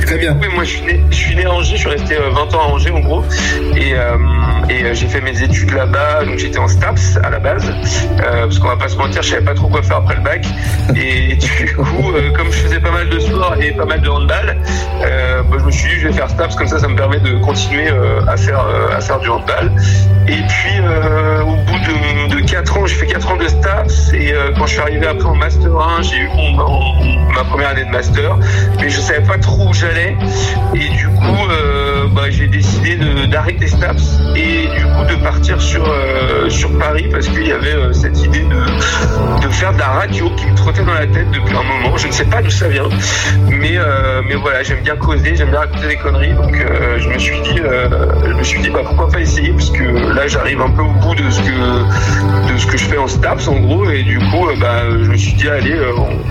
[0.06, 0.38] Très bien.
[0.40, 2.60] Oui, moi je suis né, je suis né à Angers, je suis resté 20 ans
[2.60, 3.22] à Angers en gros,
[3.76, 3.92] et,
[4.70, 7.70] et j'ai fait mes études là-bas, donc j'étais en STAPS à la base,
[8.16, 10.44] parce qu'on va pas se mentir, je savais pas trop faire après le bac.
[10.96, 14.08] Et du coup, euh, comme je faisais pas mal de sport et pas mal de
[14.08, 14.56] handball,
[15.02, 17.18] euh, bah, je me suis dit je vais faire STAPS comme ça, ça me permet
[17.20, 18.64] de continuer euh, à faire
[18.96, 19.70] à faire du handball.
[20.28, 20.80] Et puis
[21.42, 24.72] au bout de, de 4 ans, j'ai fait 4 ans de STAPS et quand je
[24.72, 28.36] suis arrivé après en master 1, j'ai eu mon- ma première année de master,
[28.80, 30.16] mais je savais pas trop où j'allais.
[30.74, 31.46] Et du coup,
[32.14, 32.96] bah, j'ai décidé
[33.26, 37.74] d'arrêter STAPS et du coup de partir sur euh, sur Paris parce qu'il y avait
[37.74, 41.30] euh, cette idée de, de faire de la radio qui me trottait dans la tête
[41.32, 41.96] depuis un moment.
[41.96, 42.88] Je ne sais pas d'où ça vient,
[43.48, 46.56] mais euh, mais voilà, j'aime bien causer, j'aime bien raconter des conneries, donc
[46.98, 50.60] je me suis dit, je me suis dit, bah pourquoi pas essayer, puisque là j'arrive
[50.60, 53.58] un peu au bout de ce que de ce que je fais en STAPS en
[53.60, 55.76] gros, et du coup, bah je me suis dit, allez,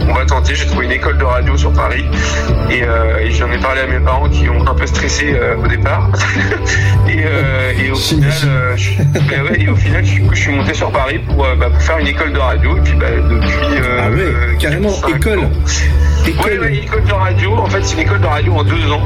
[0.07, 0.55] on, va tenter.
[0.55, 2.05] J'ai trouvé une école de radio sur Paris,
[2.69, 2.83] et,
[3.31, 5.35] j'en ai parlé à mes parents qui ont un peu stressé
[5.77, 6.09] départ,
[7.09, 10.41] et, euh, et au final, euh, je, bah ouais, et au final, du coup, je
[10.41, 12.93] suis monté sur Paris pour, euh, bah, pour faire une école de radio, et puis
[12.93, 15.39] bah, depuis euh, Ah ouais, carrément, école.
[15.39, 15.51] ans.
[16.45, 17.51] Ouais, ouais, école de radio.
[17.57, 19.03] En fait, c'est une école de radio en deux ans.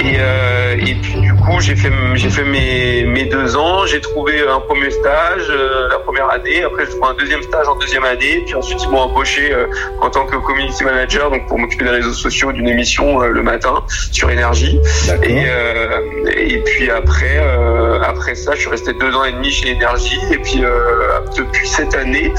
[0.00, 3.84] Et, euh, et puis du coup, j'ai fait j'ai fait mes, mes deux ans.
[3.84, 6.62] J'ai trouvé un premier stage euh, la première année.
[6.64, 8.42] Après, je trouve un deuxième stage en deuxième année.
[8.46, 9.66] Puis ensuite, ils m'ont embauché euh,
[10.00, 13.42] en tant que community manager, donc pour m'occuper des réseaux sociaux d'une émission euh, le
[13.42, 14.80] matin sur énergie.
[15.24, 15.95] Et, euh,
[16.26, 20.18] et puis après, euh, après ça, je suis resté deux ans et demi chez Énergie.
[20.32, 22.32] Et puis euh, depuis cette année,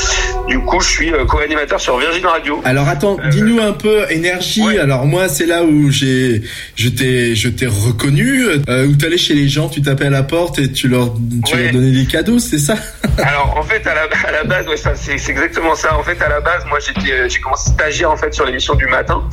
[0.47, 2.61] du coup, je suis euh, co-animateur sur Virgin Radio.
[2.65, 4.77] Alors attends, dis-nous un peu énergie.
[4.79, 6.41] Alors moi, c'est là où j'ai,
[6.75, 8.43] je t'ai, je t'ai reconnu.
[8.67, 11.13] Où t'allais chez les gens, tu tapais à la porte et tu leur,
[11.45, 12.75] tu leur donnais des cadeaux, c'est ça?
[13.17, 15.97] Alors en fait à la, à la base ouais, c'est exactement ça.
[15.97, 18.85] En fait à la base moi j'étais j'ai commencé stagiaire en fait sur l'émission du
[18.85, 19.23] matin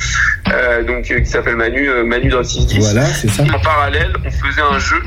[0.51, 2.79] euh, donc qui s'appelle Manu euh, Manu dans le 610.
[2.79, 3.43] Voilà, c'est ça.
[3.43, 5.01] En parallèle on faisait un jeu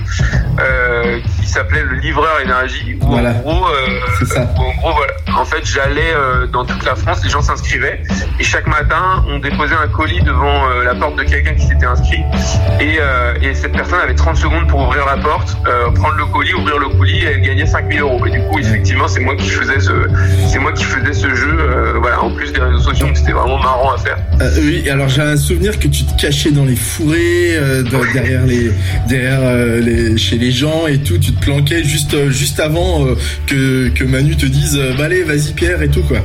[0.61, 3.30] euh, qui s'appelait le livreur énergie où Voilà.
[3.30, 4.24] en gros euh,
[4.59, 5.12] où en gros voilà.
[5.40, 8.02] En fait j'allais euh, dans toute la France les gens s'inscrivaient
[8.40, 12.22] et chaque matin on déposait un colis devant la porte de quelqu'un qui s'était inscrit
[12.80, 12.98] et,
[13.42, 15.56] et cette personne avait 30 secondes pour ouvrir la porte
[15.94, 18.24] prendre le colis ouvrir le colis et elle gagnait 5000 euros.
[18.26, 19.92] Et du coup effectivement c'est moi qui faisais ce
[20.48, 23.92] c'est moi qui faisais ce jeu voilà en plus des réseaux sociaux c'était vraiment marrant
[23.92, 24.18] à faire.
[24.59, 28.44] Oui, alors j'ai un souvenir que tu te cachais dans les fourrés, euh, dans- derrière
[28.46, 28.70] les,
[29.07, 31.18] derrière euh, chez les gens et tout.
[31.18, 33.14] Tu te planquais juste, euh, juste avant euh,
[33.46, 36.20] que, que Manu te dise, bah allez, vas-y Pierre et tout quoi.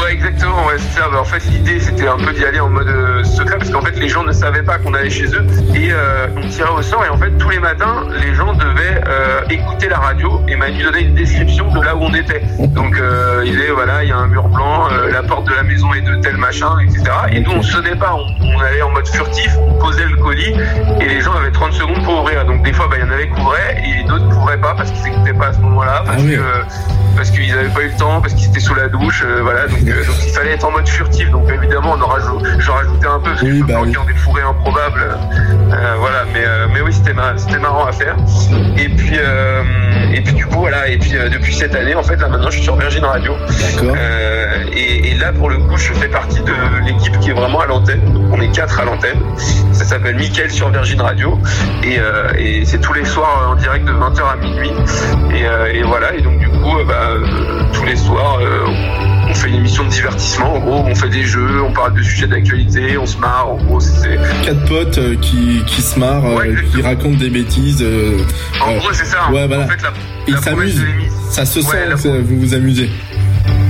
[0.00, 1.08] Ouais, exactement, ouais, c'est ça.
[1.10, 3.82] Bah, en fait, l'idée, c'était un peu d'y aller en mode euh, secret, parce qu'en
[3.82, 5.46] fait, les gens ne savaient pas qu'on allait chez eux.
[5.74, 9.00] Et euh, on tirait au sort, et en fait, tous les matins, les gens devaient
[9.06, 12.42] euh, écouter la radio et Manu donnait une description de là où on était.
[12.68, 15.62] Donc, euh, il est, voilà, il y a un mur blanc, la porte de la
[15.62, 17.04] maison est de tel machin, etc.
[17.32, 20.54] Et nous, on sonnait pas, on, on allait en mode furtif, on posait le colis,
[21.00, 22.44] et les gens avaient 30 secondes pour ouvrir.
[22.44, 24.90] Donc, des fois, bah, il y en avait qui ouvraient, et d'autres n'ouvraient pas parce
[24.90, 26.40] qu'ils n'écoutaient pas à ce moment-là, parce que
[27.14, 29.66] parce qu'ils n'avaient pas eu le temps, parce qu'ils étaient sous la douche, voilà.
[29.66, 31.30] Donc il fallait être en mode furtif.
[31.30, 34.14] Donc évidemment, on en rajoute, j'en rajoutais un peu parce que je planquais en des
[34.14, 35.18] fourrés improbables.
[35.72, 38.16] Euh, voilà, mais euh, mais oui, c'était mar- c'était marrant à faire.
[38.78, 39.62] Et puis euh,
[40.12, 40.88] et puis du coup voilà.
[40.88, 43.34] Et puis depuis cette année, en fait, là maintenant, je suis sur Virgin Radio.
[44.74, 46.52] Et, et là, pour le coup, je fais partie de
[46.84, 48.00] l'équipe qui est vraiment à l'antenne.
[48.32, 49.20] On est quatre à l'antenne.
[49.72, 51.38] Ça s'appelle Mickaël sur Virgin Radio.
[51.82, 51.98] Et,
[52.38, 54.72] et c'est tous les soirs en direct de 20h à minuit.
[55.32, 56.14] Et, et voilà.
[56.14, 57.08] Et donc du coup, bah,
[57.72, 58.38] tous les soirs,
[59.28, 60.54] on fait une émission de divertissement.
[60.54, 63.48] En gros, on fait des jeux, on parle de sujets d'actualité, on se marre.
[63.50, 67.82] En gros, c'est Quatre potes euh, qui, qui se marrent, euh, qui racontent des bêtises.
[67.82, 68.18] euh,
[68.60, 69.30] En gros, c'est ça.
[69.32, 69.64] Ouais, voilà.
[69.64, 69.92] En fait, la,
[70.28, 70.84] Ils s'amusent.
[71.30, 72.90] Ça se sent la- vous vous amusez.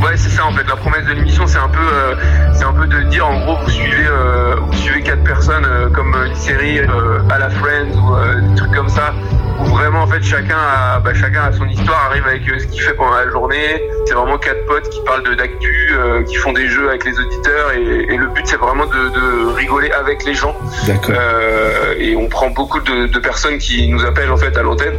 [0.03, 0.65] Ouais, c'est ça en fait.
[0.69, 2.15] La promesse de l'émission, c'est un peu, euh,
[2.55, 5.89] c'est un peu de dire en gros, vous suivez, euh, vous suivez quatre personnes euh,
[5.91, 9.15] comme une série euh, à la Friends ou euh, des trucs comme ça,
[9.61, 12.67] où vraiment en fait chacun a, bah, chacun a son histoire, arrive avec euh, ce
[12.67, 13.83] qu'il fait pendant la journée.
[14.07, 17.19] C'est vraiment quatre potes qui parlent de d'actu, euh, qui font des jeux avec les
[17.19, 20.57] auditeurs et, et le but c'est vraiment de, de rigoler avec les gens.
[20.87, 21.15] D'accord.
[21.17, 24.97] Euh, et on prend beaucoup de, de personnes qui nous appellent en fait à l'antenne.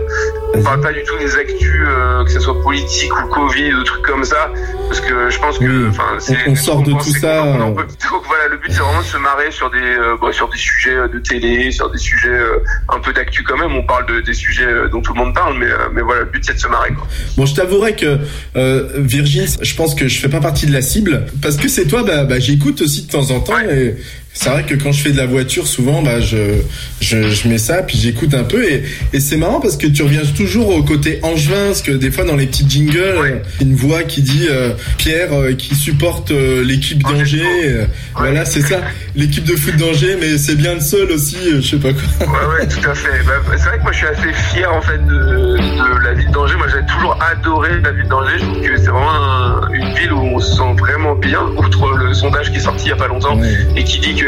[0.56, 3.84] On parle pas du tout des actus, euh, que ce soit politique ou Covid ou
[3.84, 4.52] trucs comme ça,
[4.94, 6.04] parce que je pense que, enfin,
[6.48, 7.44] On, on sort de tout ça.
[7.46, 9.78] on en euh, peut- donc voilà, le but c'est vraiment de se marrer sur des
[9.80, 13.42] euh, bah, sur des sujets euh, de télé, sur des sujets euh, un peu d'actu
[13.44, 13.74] quand même.
[13.76, 16.44] On parle de, des sujets dont tout le monde parle, mais mais voilà, le but
[16.46, 16.92] c'est de se marrer.
[16.94, 17.08] Quoi.
[17.38, 18.20] Bon, je t'avouerai que
[18.56, 22.04] euh, je pense que je fais pas partie de la cible parce que c'est toi.
[22.04, 23.96] Bah, bah, j'écoute aussi de temps en temps et
[24.34, 26.62] c'est vrai que quand je fais de la voiture, souvent, bah, je
[27.02, 30.02] je, je mets ça puis j'écoute un peu et, et c'est marrant parce que tu
[30.04, 33.76] reviens toujours au côté angevin, parce que des fois dans les petits jingles, euh, une
[33.76, 37.44] voix qui dit euh, Pierre euh, qui supporte euh, l'équipe d'Angers.
[37.66, 38.82] euh, Voilà, c'est ça,
[39.16, 42.28] l'équipe de foot d'Angers, mais c'est bien le seul aussi, euh, je sais pas quoi.
[42.28, 43.24] Ouais, ouais, tout à fait.
[43.26, 45.14] Bah, c'est vrai que moi, je suis assez fier en fait de,
[45.58, 46.56] de la ville d'Angers.
[46.58, 48.38] Moi, j'ai toujours adoré la ville d'Angers.
[48.40, 51.96] Je trouve que c'est vraiment un- une ville où on se sent vraiment bien, outre
[51.98, 53.40] le sondage qui est sorti il y a pas longtemps
[53.76, 54.23] et qui dit qu'effectivement,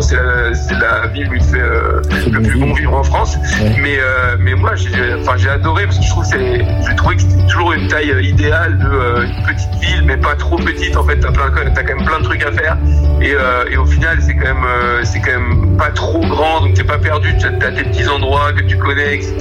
[0.00, 3.36] c'est la, c'est la ville où il fait euh, le plus bon vivre en France.
[3.80, 7.16] Mais, euh, mais moi, j'ai, enfin, j'ai adoré parce que je trouve que c'est, trouvé
[7.16, 10.56] que c'était toujours une taille euh, idéale de euh, une petite ville, mais pas trop
[10.56, 10.96] petite.
[10.96, 12.76] En fait, t'as plein, t'as quand même plein de trucs à faire.
[13.20, 16.60] Et, euh, et au final, c'est quand même, euh, c'est quand même pas trop grand,
[16.62, 17.34] donc t'es pas perdu.
[17.38, 19.36] T'as, tes petits endroits que tu connais, etc.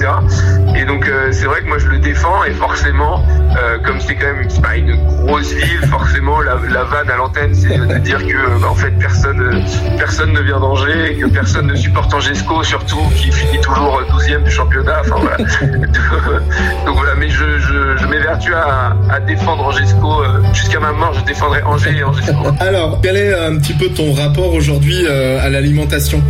[0.76, 2.44] Et donc, euh, c'est vrai que moi, je le défends.
[2.46, 3.24] Et forcément,
[3.58, 4.96] euh, comme c'est quand même pas une
[5.26, 8.76] grosse ville, forcément, la, la vanne à l'antenne, c'est de dire que, euh, bah, en
[8.76, 13.32] fait, personne, euh, personne ne vient d'Angers, et que personne ne supporte Angesco, surtout, qui
[13.32, 15.02] finit toujours 12e du championnat.
[15.02, 15.38] Enfin voilà.
[16.86, 21.14] Donc voilà, mais je, je, je m'évertue à, à défendre Angesco euh, jusqu'à ma mort.
[21.14, 22.36] Je défendrai Angers et Angesco.
[22.60, 26.22] Alors, quel est euh, un petit peu ton rapport aujourd'hui euh, à l'alimentation?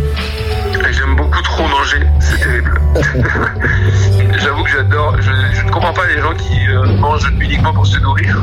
[0.92, 2.80] J'aime beaucoup trop manger, c'est terrible.
[4.38, 7.86] J'avoue que j'adore, je, je ne comprends pas les gens qui euh, mangent uniquement pour
[7.86, 8.42] se nourrir.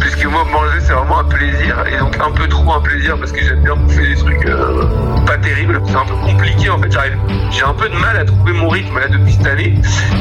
[0.00, 3.32] Puisque moi, manger, c'est vraiment un plaisir, et donc un peu trop un plaisir parce
[3.32, 4.84] que j'aime bien bouffer des trucs euh,
[5.26, 5.80] pas terribles.
[5.86, 7.16] C'est un peu compliqué en fait, j'arrive,
[7.50, 9.74] j'ai un peu de mal à trouver mon rythme là depuis cette année.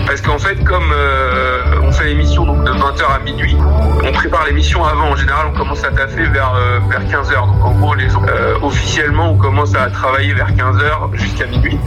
[0.06, 3.56] Parce qu'en fait, comme euh, on fait l'émission donc de 20h à minuit,
[4.04, 5.12] on prépare l'émission avant.
[5.12, 7.48] En général, on commence à taffer vers, euh, vers 15h.
[7.48, 11.80] Donc en gros, les, euh, officiellement, on commence à travailler vers 15h jusqu'à minuit.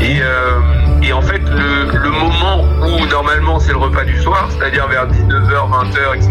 [0.00, 5.48] Et, en fait, le, moment où normalement c'est le repas du soir, c'est-à-dire vers 19h,
[5.48, 6.30] 20h, etc.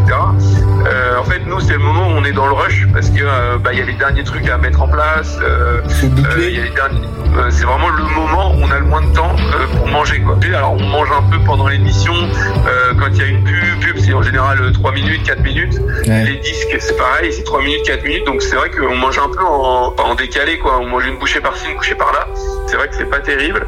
[1.19, 3.73] en fait, nous, c'est le moment où on est dans le rush parce que bah,
[3.73, 5.37] y a les derniers trucs à mettre en place.
[5.41, 9.35] euh, euh, euh, c'est vraiment le moment où on a le moins de temps
[9.75, 10.19] pour manger.
[10.21, 10.37] Quoi.
[10.55, 12.13] Alors, on mange un peu pendant l'émission.
[12.99, 15.79] quand il y a une pub, pub c'est en général euh, 3 minutes, 4 minutes.
[16.05, 18.25] Les disques, c'est pareil, c'est 3 minutes, 4 minutes.
[18.25, 20.57] Donc, c'est vrai qu'on mange un peu en, en décalé.
[20.57, 20.79] Quoi.
[20.79, 22.27] On mange une bouchée par-ci, une bouchée par-là.
[22.67, 23.65] C'est vrai que c'est pas terrible.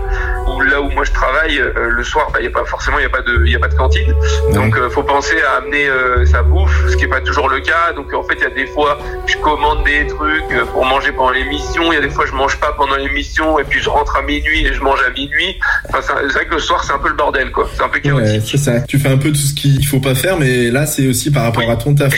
[0.70, 3.06] Là où moi je travaille, le soir, bah, il y a pas forcément, il y
[3.06, 4.14] a pas de, y a pas de cantine.
[4.54, 5.88] Donc, faut penser à amener
[6.26, 7.94] sa bouffe, ce qui est pas toujours le cas.
[7.96, 11.32] Donc, en fait, il y a des fois, je commande des trucs pour manger pendant
[11.32, 11.92] l'émission.
[11.92, 14.22] Il y a des fois, je mange pas pendant l'émission et puis je rentre à
[14.22, 15.56] minuit et je mange à minuit.
[15.90, 17.70] Enfin, c'est vrai que le soir, c'est un peu le bordel, quoi.
[17.76, 18.26] C'est un peu chaotique.
[18.26, 18.82] Ouais, c'est ça.
[18.82, 21.44] Tu fais un peu tout ce qu'il faut pas faire, mais là, c'est aussi par
[21.44, 22.14] rapport à ton taf.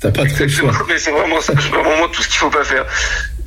[0.00, 0.70] T'as- pas trop le choix.
[0.86, 2.84] Mais c'est vraiment ça, c'est vraiment tout ce qu'il faut pas faire.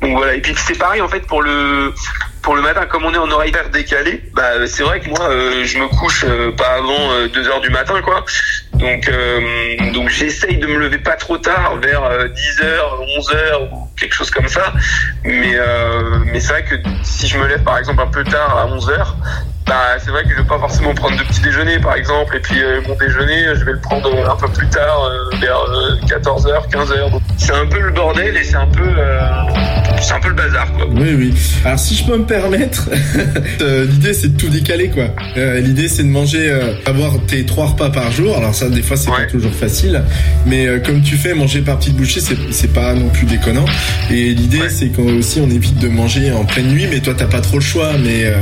[0.02, 0.34] Donc voilà.
[0.34, 1.94] Et puis c'est pareil en fait pour le
[2.42, 5.64] pour le matin, comme on est en horaire décalé, bah c'est vrai que moi euh,
[5.64, 8.24] je me couche euh, pas avant 2 heures du matin quoi.
[8.80, 13.62] Donc euh, donc j'essaye de me lever pas trop tard, vers 10 heures, 11 heures
[13.72, 14.72] ou quelque chose comme ça.
[15.24, 18.56] Mais euh, mais c'est vrai que si je me lève par exemple un peu tard
[18.56, 19.16] à 11 heures,
[19.66, 22.40] bah, c'est vrai que je vais pas forcément prendre de petit déjeuner par exemple et
[22.40, 25.58] puis euh, mon déjeuner je vais le prendre un peu plus tard euh, vers
[26.08, 29.20] 14h 15h donc c'est un peu le bordel et c'est un peu euh,
[30.00, 31.34] c'est un peu le bazar quoi Oui, oui.
[31.64, 32.88] Alors, si je peux me permettre,
[33.60, 35.08] euh, l'idée c'est de tout décaler, quoi.
[35.36, 38.36] Euh, l'idée c'est de manger, euh, avoir tes trois repas par jour.
[38.36, 40.02] Alors ça, des fois, c'est pas toujours facile,
[40.46, 43.64] mais euh, comme tu fais, manger par petite bouchée, c'est pas non plus déconnant.
[44.10, 47.26] Et l'idée, c'est qu'on aussi on évite de manger en pleine nuit, mais toi, t'as
[47.26, 47.92] pas trop le choix.
[48.02, 48.34] Mais, euh,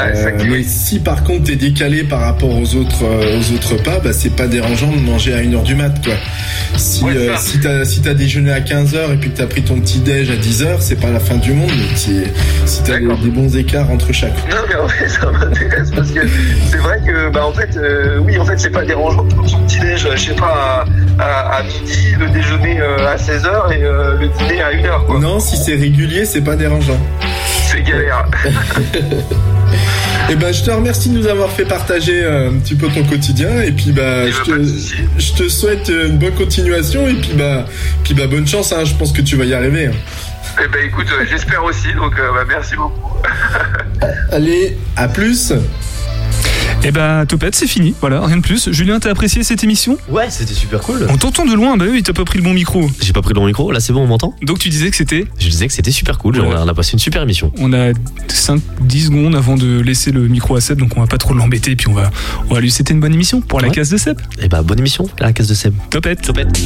[0.00, 4.12] euh, mais si par contre t'es décalé par rapport aux autres aux autres repas, bah
[4.12, 6.14] c'est pas dérangeant de manger à 1h du mat, quoi.
[6.76, 7.02] Si
[7.38, 10.30] si t'as si t'as déjeuné à 15h et puis que t'as pris ton petit déj
[10.30, 11.70] à 10h, c'est pas la fin du monde.
[11.76, 12.20] mais Si,
[12.66, 14.36] si t'as des, des bons écarts entre chaque.
[14.50, 16.20] non mais en fait ça m'intéresse parce que
[16.70, 17.78] c'est vrai que bah en fait
[18.24, 19.26] oui en fait c'est pas dérangeant
[19.68, 20.84] petit déj je sais pas
[21.18, 25.06] à, à, à midi le déjeuner euh, à 16h et euh, le dîner à 1h
[25.06, 26.98] quoi Non, si c'est régulier, c'est pas dérangeant.
[27.70, 28.26] c'est galère
[30.30, 33.02] Et ben, je te remercie de nous avoir fait partager euh, un petit peu ton
[33.04, 33.62] quotidien.
[33.62, 34.62] Et puis, bah, je te,
[35.18, 37.08] je te souhaite une bonne continuation.
[37.08, 37.64] Et puis, bah,
[38.04, 38.72] puis, bah bonne chance.
[38.72, 38.84] Hein.
[38.84, 39.86] Je pense que tu vas y arriver.
[39.86, 39.92] hein.
[40.62, 43.16] Eh ben écoute, j'espère aussi, donc euh, bah, merci beaucoup.
[44.32, 45.52] Allez, à plus.
[46.84, 47.94] Et bah, Topette, c'est fini.
[48.00, 48.70] Voilà, rien de plus.
[48.72, 49.98] Julien, t'as apprécié cette émission?
[50.08, 51.06] Ouais, c'était super cool.
[51.10, 52.88] On t'entend de loin, bah oui, t'as pas pris le bon micro.
[53.00, 54.34] J'ai pas pris le bon micro, là c'est bon, on m'entend?
[54.42, 55.26] Donc tu disais que c'était?
[55.38, 57.52] Je disais que c'était super cool, on, a, on a passé une super émission.
[57.58, 57.92] On a
[58.28, 61.74] 5-10 secondes avant de laisser le micro à Seb, donc on va pas trop l'embêter,
[61.76, 62.10] puis on va,
[62.48, 64.18] on va lui c'était une bonne émission pour la case de Seb.
[64.40, 65.74] Et bah, bonne émission, la case de Seb.
[65.90, 66.22] Topette.
[66.22, 66.64] Topette.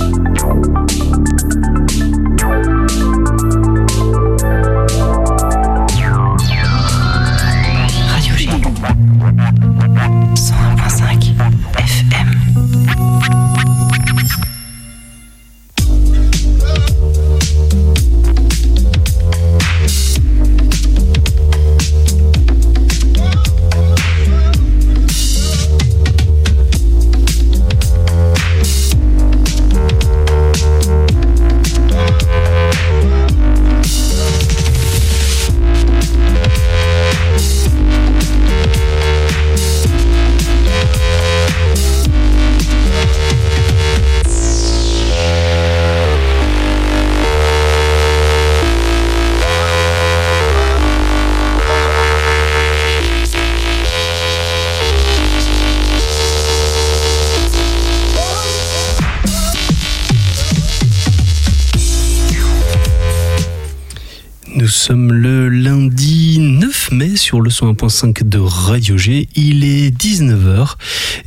[64.83, 69.29] Sommes le lundi 9 mai sur le 101.5 de Radio G.
[69.37, 70.75] Il est 19h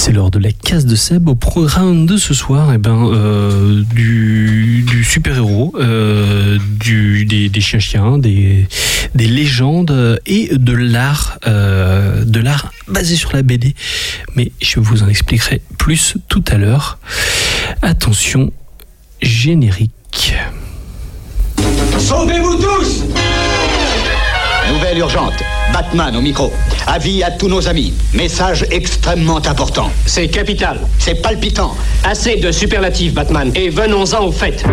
[0.00, 2.70] C'est l'heure de la case de Seb au programme de ce soir.
[2.72, 8.68] Eh ben, euh, du, du super-héros, euh, des, des chiens-chiens, des,
[9.16, 13.74] des légendes et de l'art, euh, de l'art basé sur la BD.
[14.36, 17.00] Mais je vous en expliquerai plus tout à l'heure.
[17.82, 18.52] Attention,
[19.20, 20.32] générique.
[21.98, 23.04] Sauvez-vous tous
[24.72, 25.42] Nouvelle urgente.
[25.72, 26.52] Batman au micro.
[26.86, 27.94] Avis à tous nos amis.
[28.14, 29.90] Message extrêmement important.
[30.06, 30.80] C'est capital.
[30.98, 31.74] C'est palpitant.
[32.04, 33.50] Assez de superlatifs, Batman.
[33.54, 34.64] Et venons-en au fait.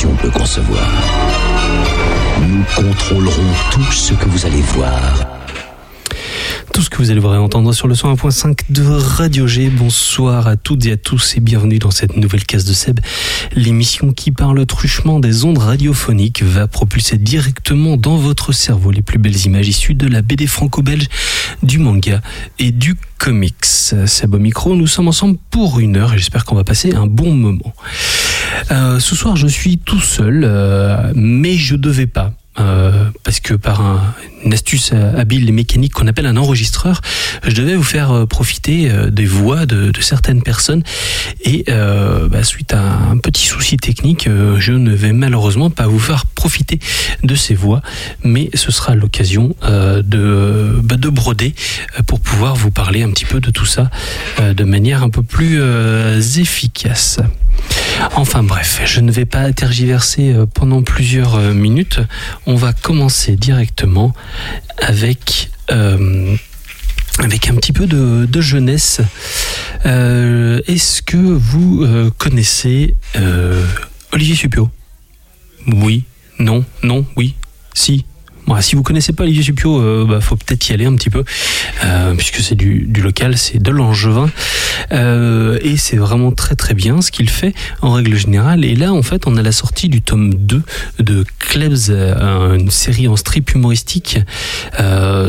[0.00, 0.88] Peut concevoir.
[2.48, 5.26] Nous contrôlerons tout ce que vous allez voir.
[6.72, 9.68] Tout ce que vous allez voir et entendre sur le 101.5 de Radio G.
[9.68, 13.00] Bonsoir à toutes et à tous et bienvenue dans cette nouvelle case de Seb.
[13.54, 19.02] L'émission qui, par le truchement des ondes radiophoniques, va propulser directement dans votre cerveau les
[19.02, 21.08] plus belles images issues de la BD franco-belge,
[21.62, 22.22] du manga
[22.58, 23.66] et du comics.
[24.06, 27.06] Seb au micro, nous sommes ensemble pour une heure et j'espère qu'on va passer un
[27.06, 27.74] bon moment.
[28.70, 32.32] Euh, ce soir, je suis tout seul, euh, mais je devais pas.
[32.60, 37.00] Euh, parce que par un- une astuce habile et mécanique qu'on appelle un enregistreur,
[37.46, 40.82] je devais vous faire euh, profiter euh, des voix de, de certaines personnes
[41.46, 44.28] et euh, bah, suite à un petit souci technique,
[44.58, 46.78] je ne vais malheureusement pas vous faire profiter
[47.22, 47.80] de ces voix,
[48.22, 51.54] mais ce sera l'occasion euh, de, bah, de broder
[52.06, 53.90] pour pouvoir vous parler un petit peu de tout ça
[54.38, 55.58] de manière un peu plus
[56.38, 57.18] efficace.
[58.14, 62.00] Enfin bref, je ne vais pas tergiverser euh, pendant plusieurs euh, minutes.
[62.46, 64.12] On va commencer directement
[64.78, 66.34] avec, euh,
[67.18, 69.00] un petit peu de, jeunesse.
[69.84, 71.86] Est-ce que vous
[72.18, 72.96] connaissez
[74.12, 74.70] Olivier Supio?
[75.66, 76.04] Oui,
[76.38, 77.34] non, non, oui,
[77.74, 78.04] si.
[78.60, 81.24] Si vous connaissez pas Olivier Supio, euh, bah, faut peut-être y aller un petit peu,
[81.84, 84.30] euh, puisque c'est du, local, c'est de l'angevin,
[84.90, 88.64] Euh, et c'est vraiment très très bien ce qu'il fait en règle générale.
[88.64, 90.62] Et là, en fait, on a la sortie du tome 2
[90.98, 94.18] de Klebs, euh, une série en strip humoristique.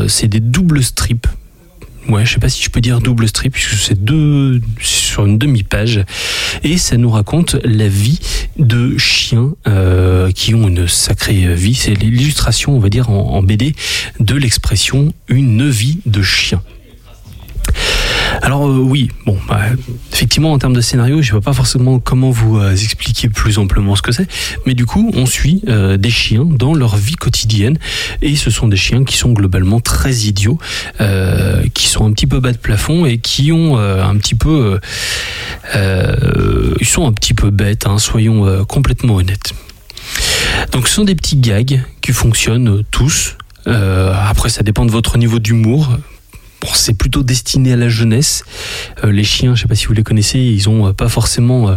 [0.08, 1.28] C'est des doubles strips.
[2.08, 5.38] Ouais, je sais pas si je peux dire double strip, puisque c'est deux sur une
[5.38, 6.04] demi-page,
[6.62, 8.20] et ça nous raconte la vie
[8.58, 11.74] de chiens euh, qui ont une sacrée vie.
[11.74, 13.74] C'est l'illustration, on va dire en, en BD,
[14.20, 16.62] de l'expression une vie de chien.
[18.42, 19.60] Alors euh, oui, bon, bah,
[20.12, 23.58] effectivement en termes de scénario, je ne vois pas forcément comment vous euh, expliquer plus
[23.58, 24.28] amplement ce que c'est,
[24.66, 27.78] mais du coup, on suit euh, des chiens dans leur vie quotidienne,
[28.22, 30.58] et ce sont des chiens qui sont globalement très idiots,
[31.74, 34.78] qui sont un petit peu bas de plafond et qui ont un petit peu,
[35.74, 39.52] ils sont un petit peu bêtes, hein, soyons complètement honnêtes.
[40.72, 43.36] Donc ce sont des petits gags qui fonctionnent tous.
[43.66, 45.90] Après, ça dépend de votre niveau d'humour.
[46.74, 48.44] C'est plutôt destiné à la jeunesse.
[49.04, 51.68] Euh, les chiens, je sais pas si vous les connaissez, ils ont euh, pas forcément
[51.68, 51.76] euh,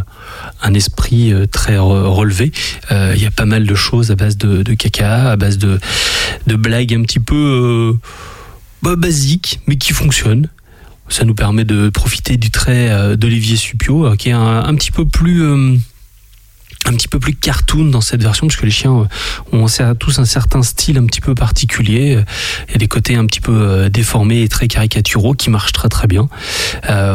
[0.61, 2.51] un esprit très re- relevé.
[2.91, 5.79] Il y a pas mal de choses à base de, de caca, à base de,
[6.47, 7.97] de blagues un petit peu
[8.81, 10.49] bah, basiques, mais qui fonctionnent.
[11.09, 15.05] Ça nous permet de profiter du trait euh, d'Olivier Supio, qui est un, petit peu
[15.05, 15.43] plus
[16.88, 19.07] un petit peu plus cartoon dans cette version, parce que les chiens
[19.53, 22.23] euh, ont tous un certain style un petit peu particulier.
[22.67, 25.73] Il y a des côtés un petit peu euh, déformés et très caricaturaux qui marchent
[25.73, 26.29] très très bien.
[26.89, 27.05] Euh,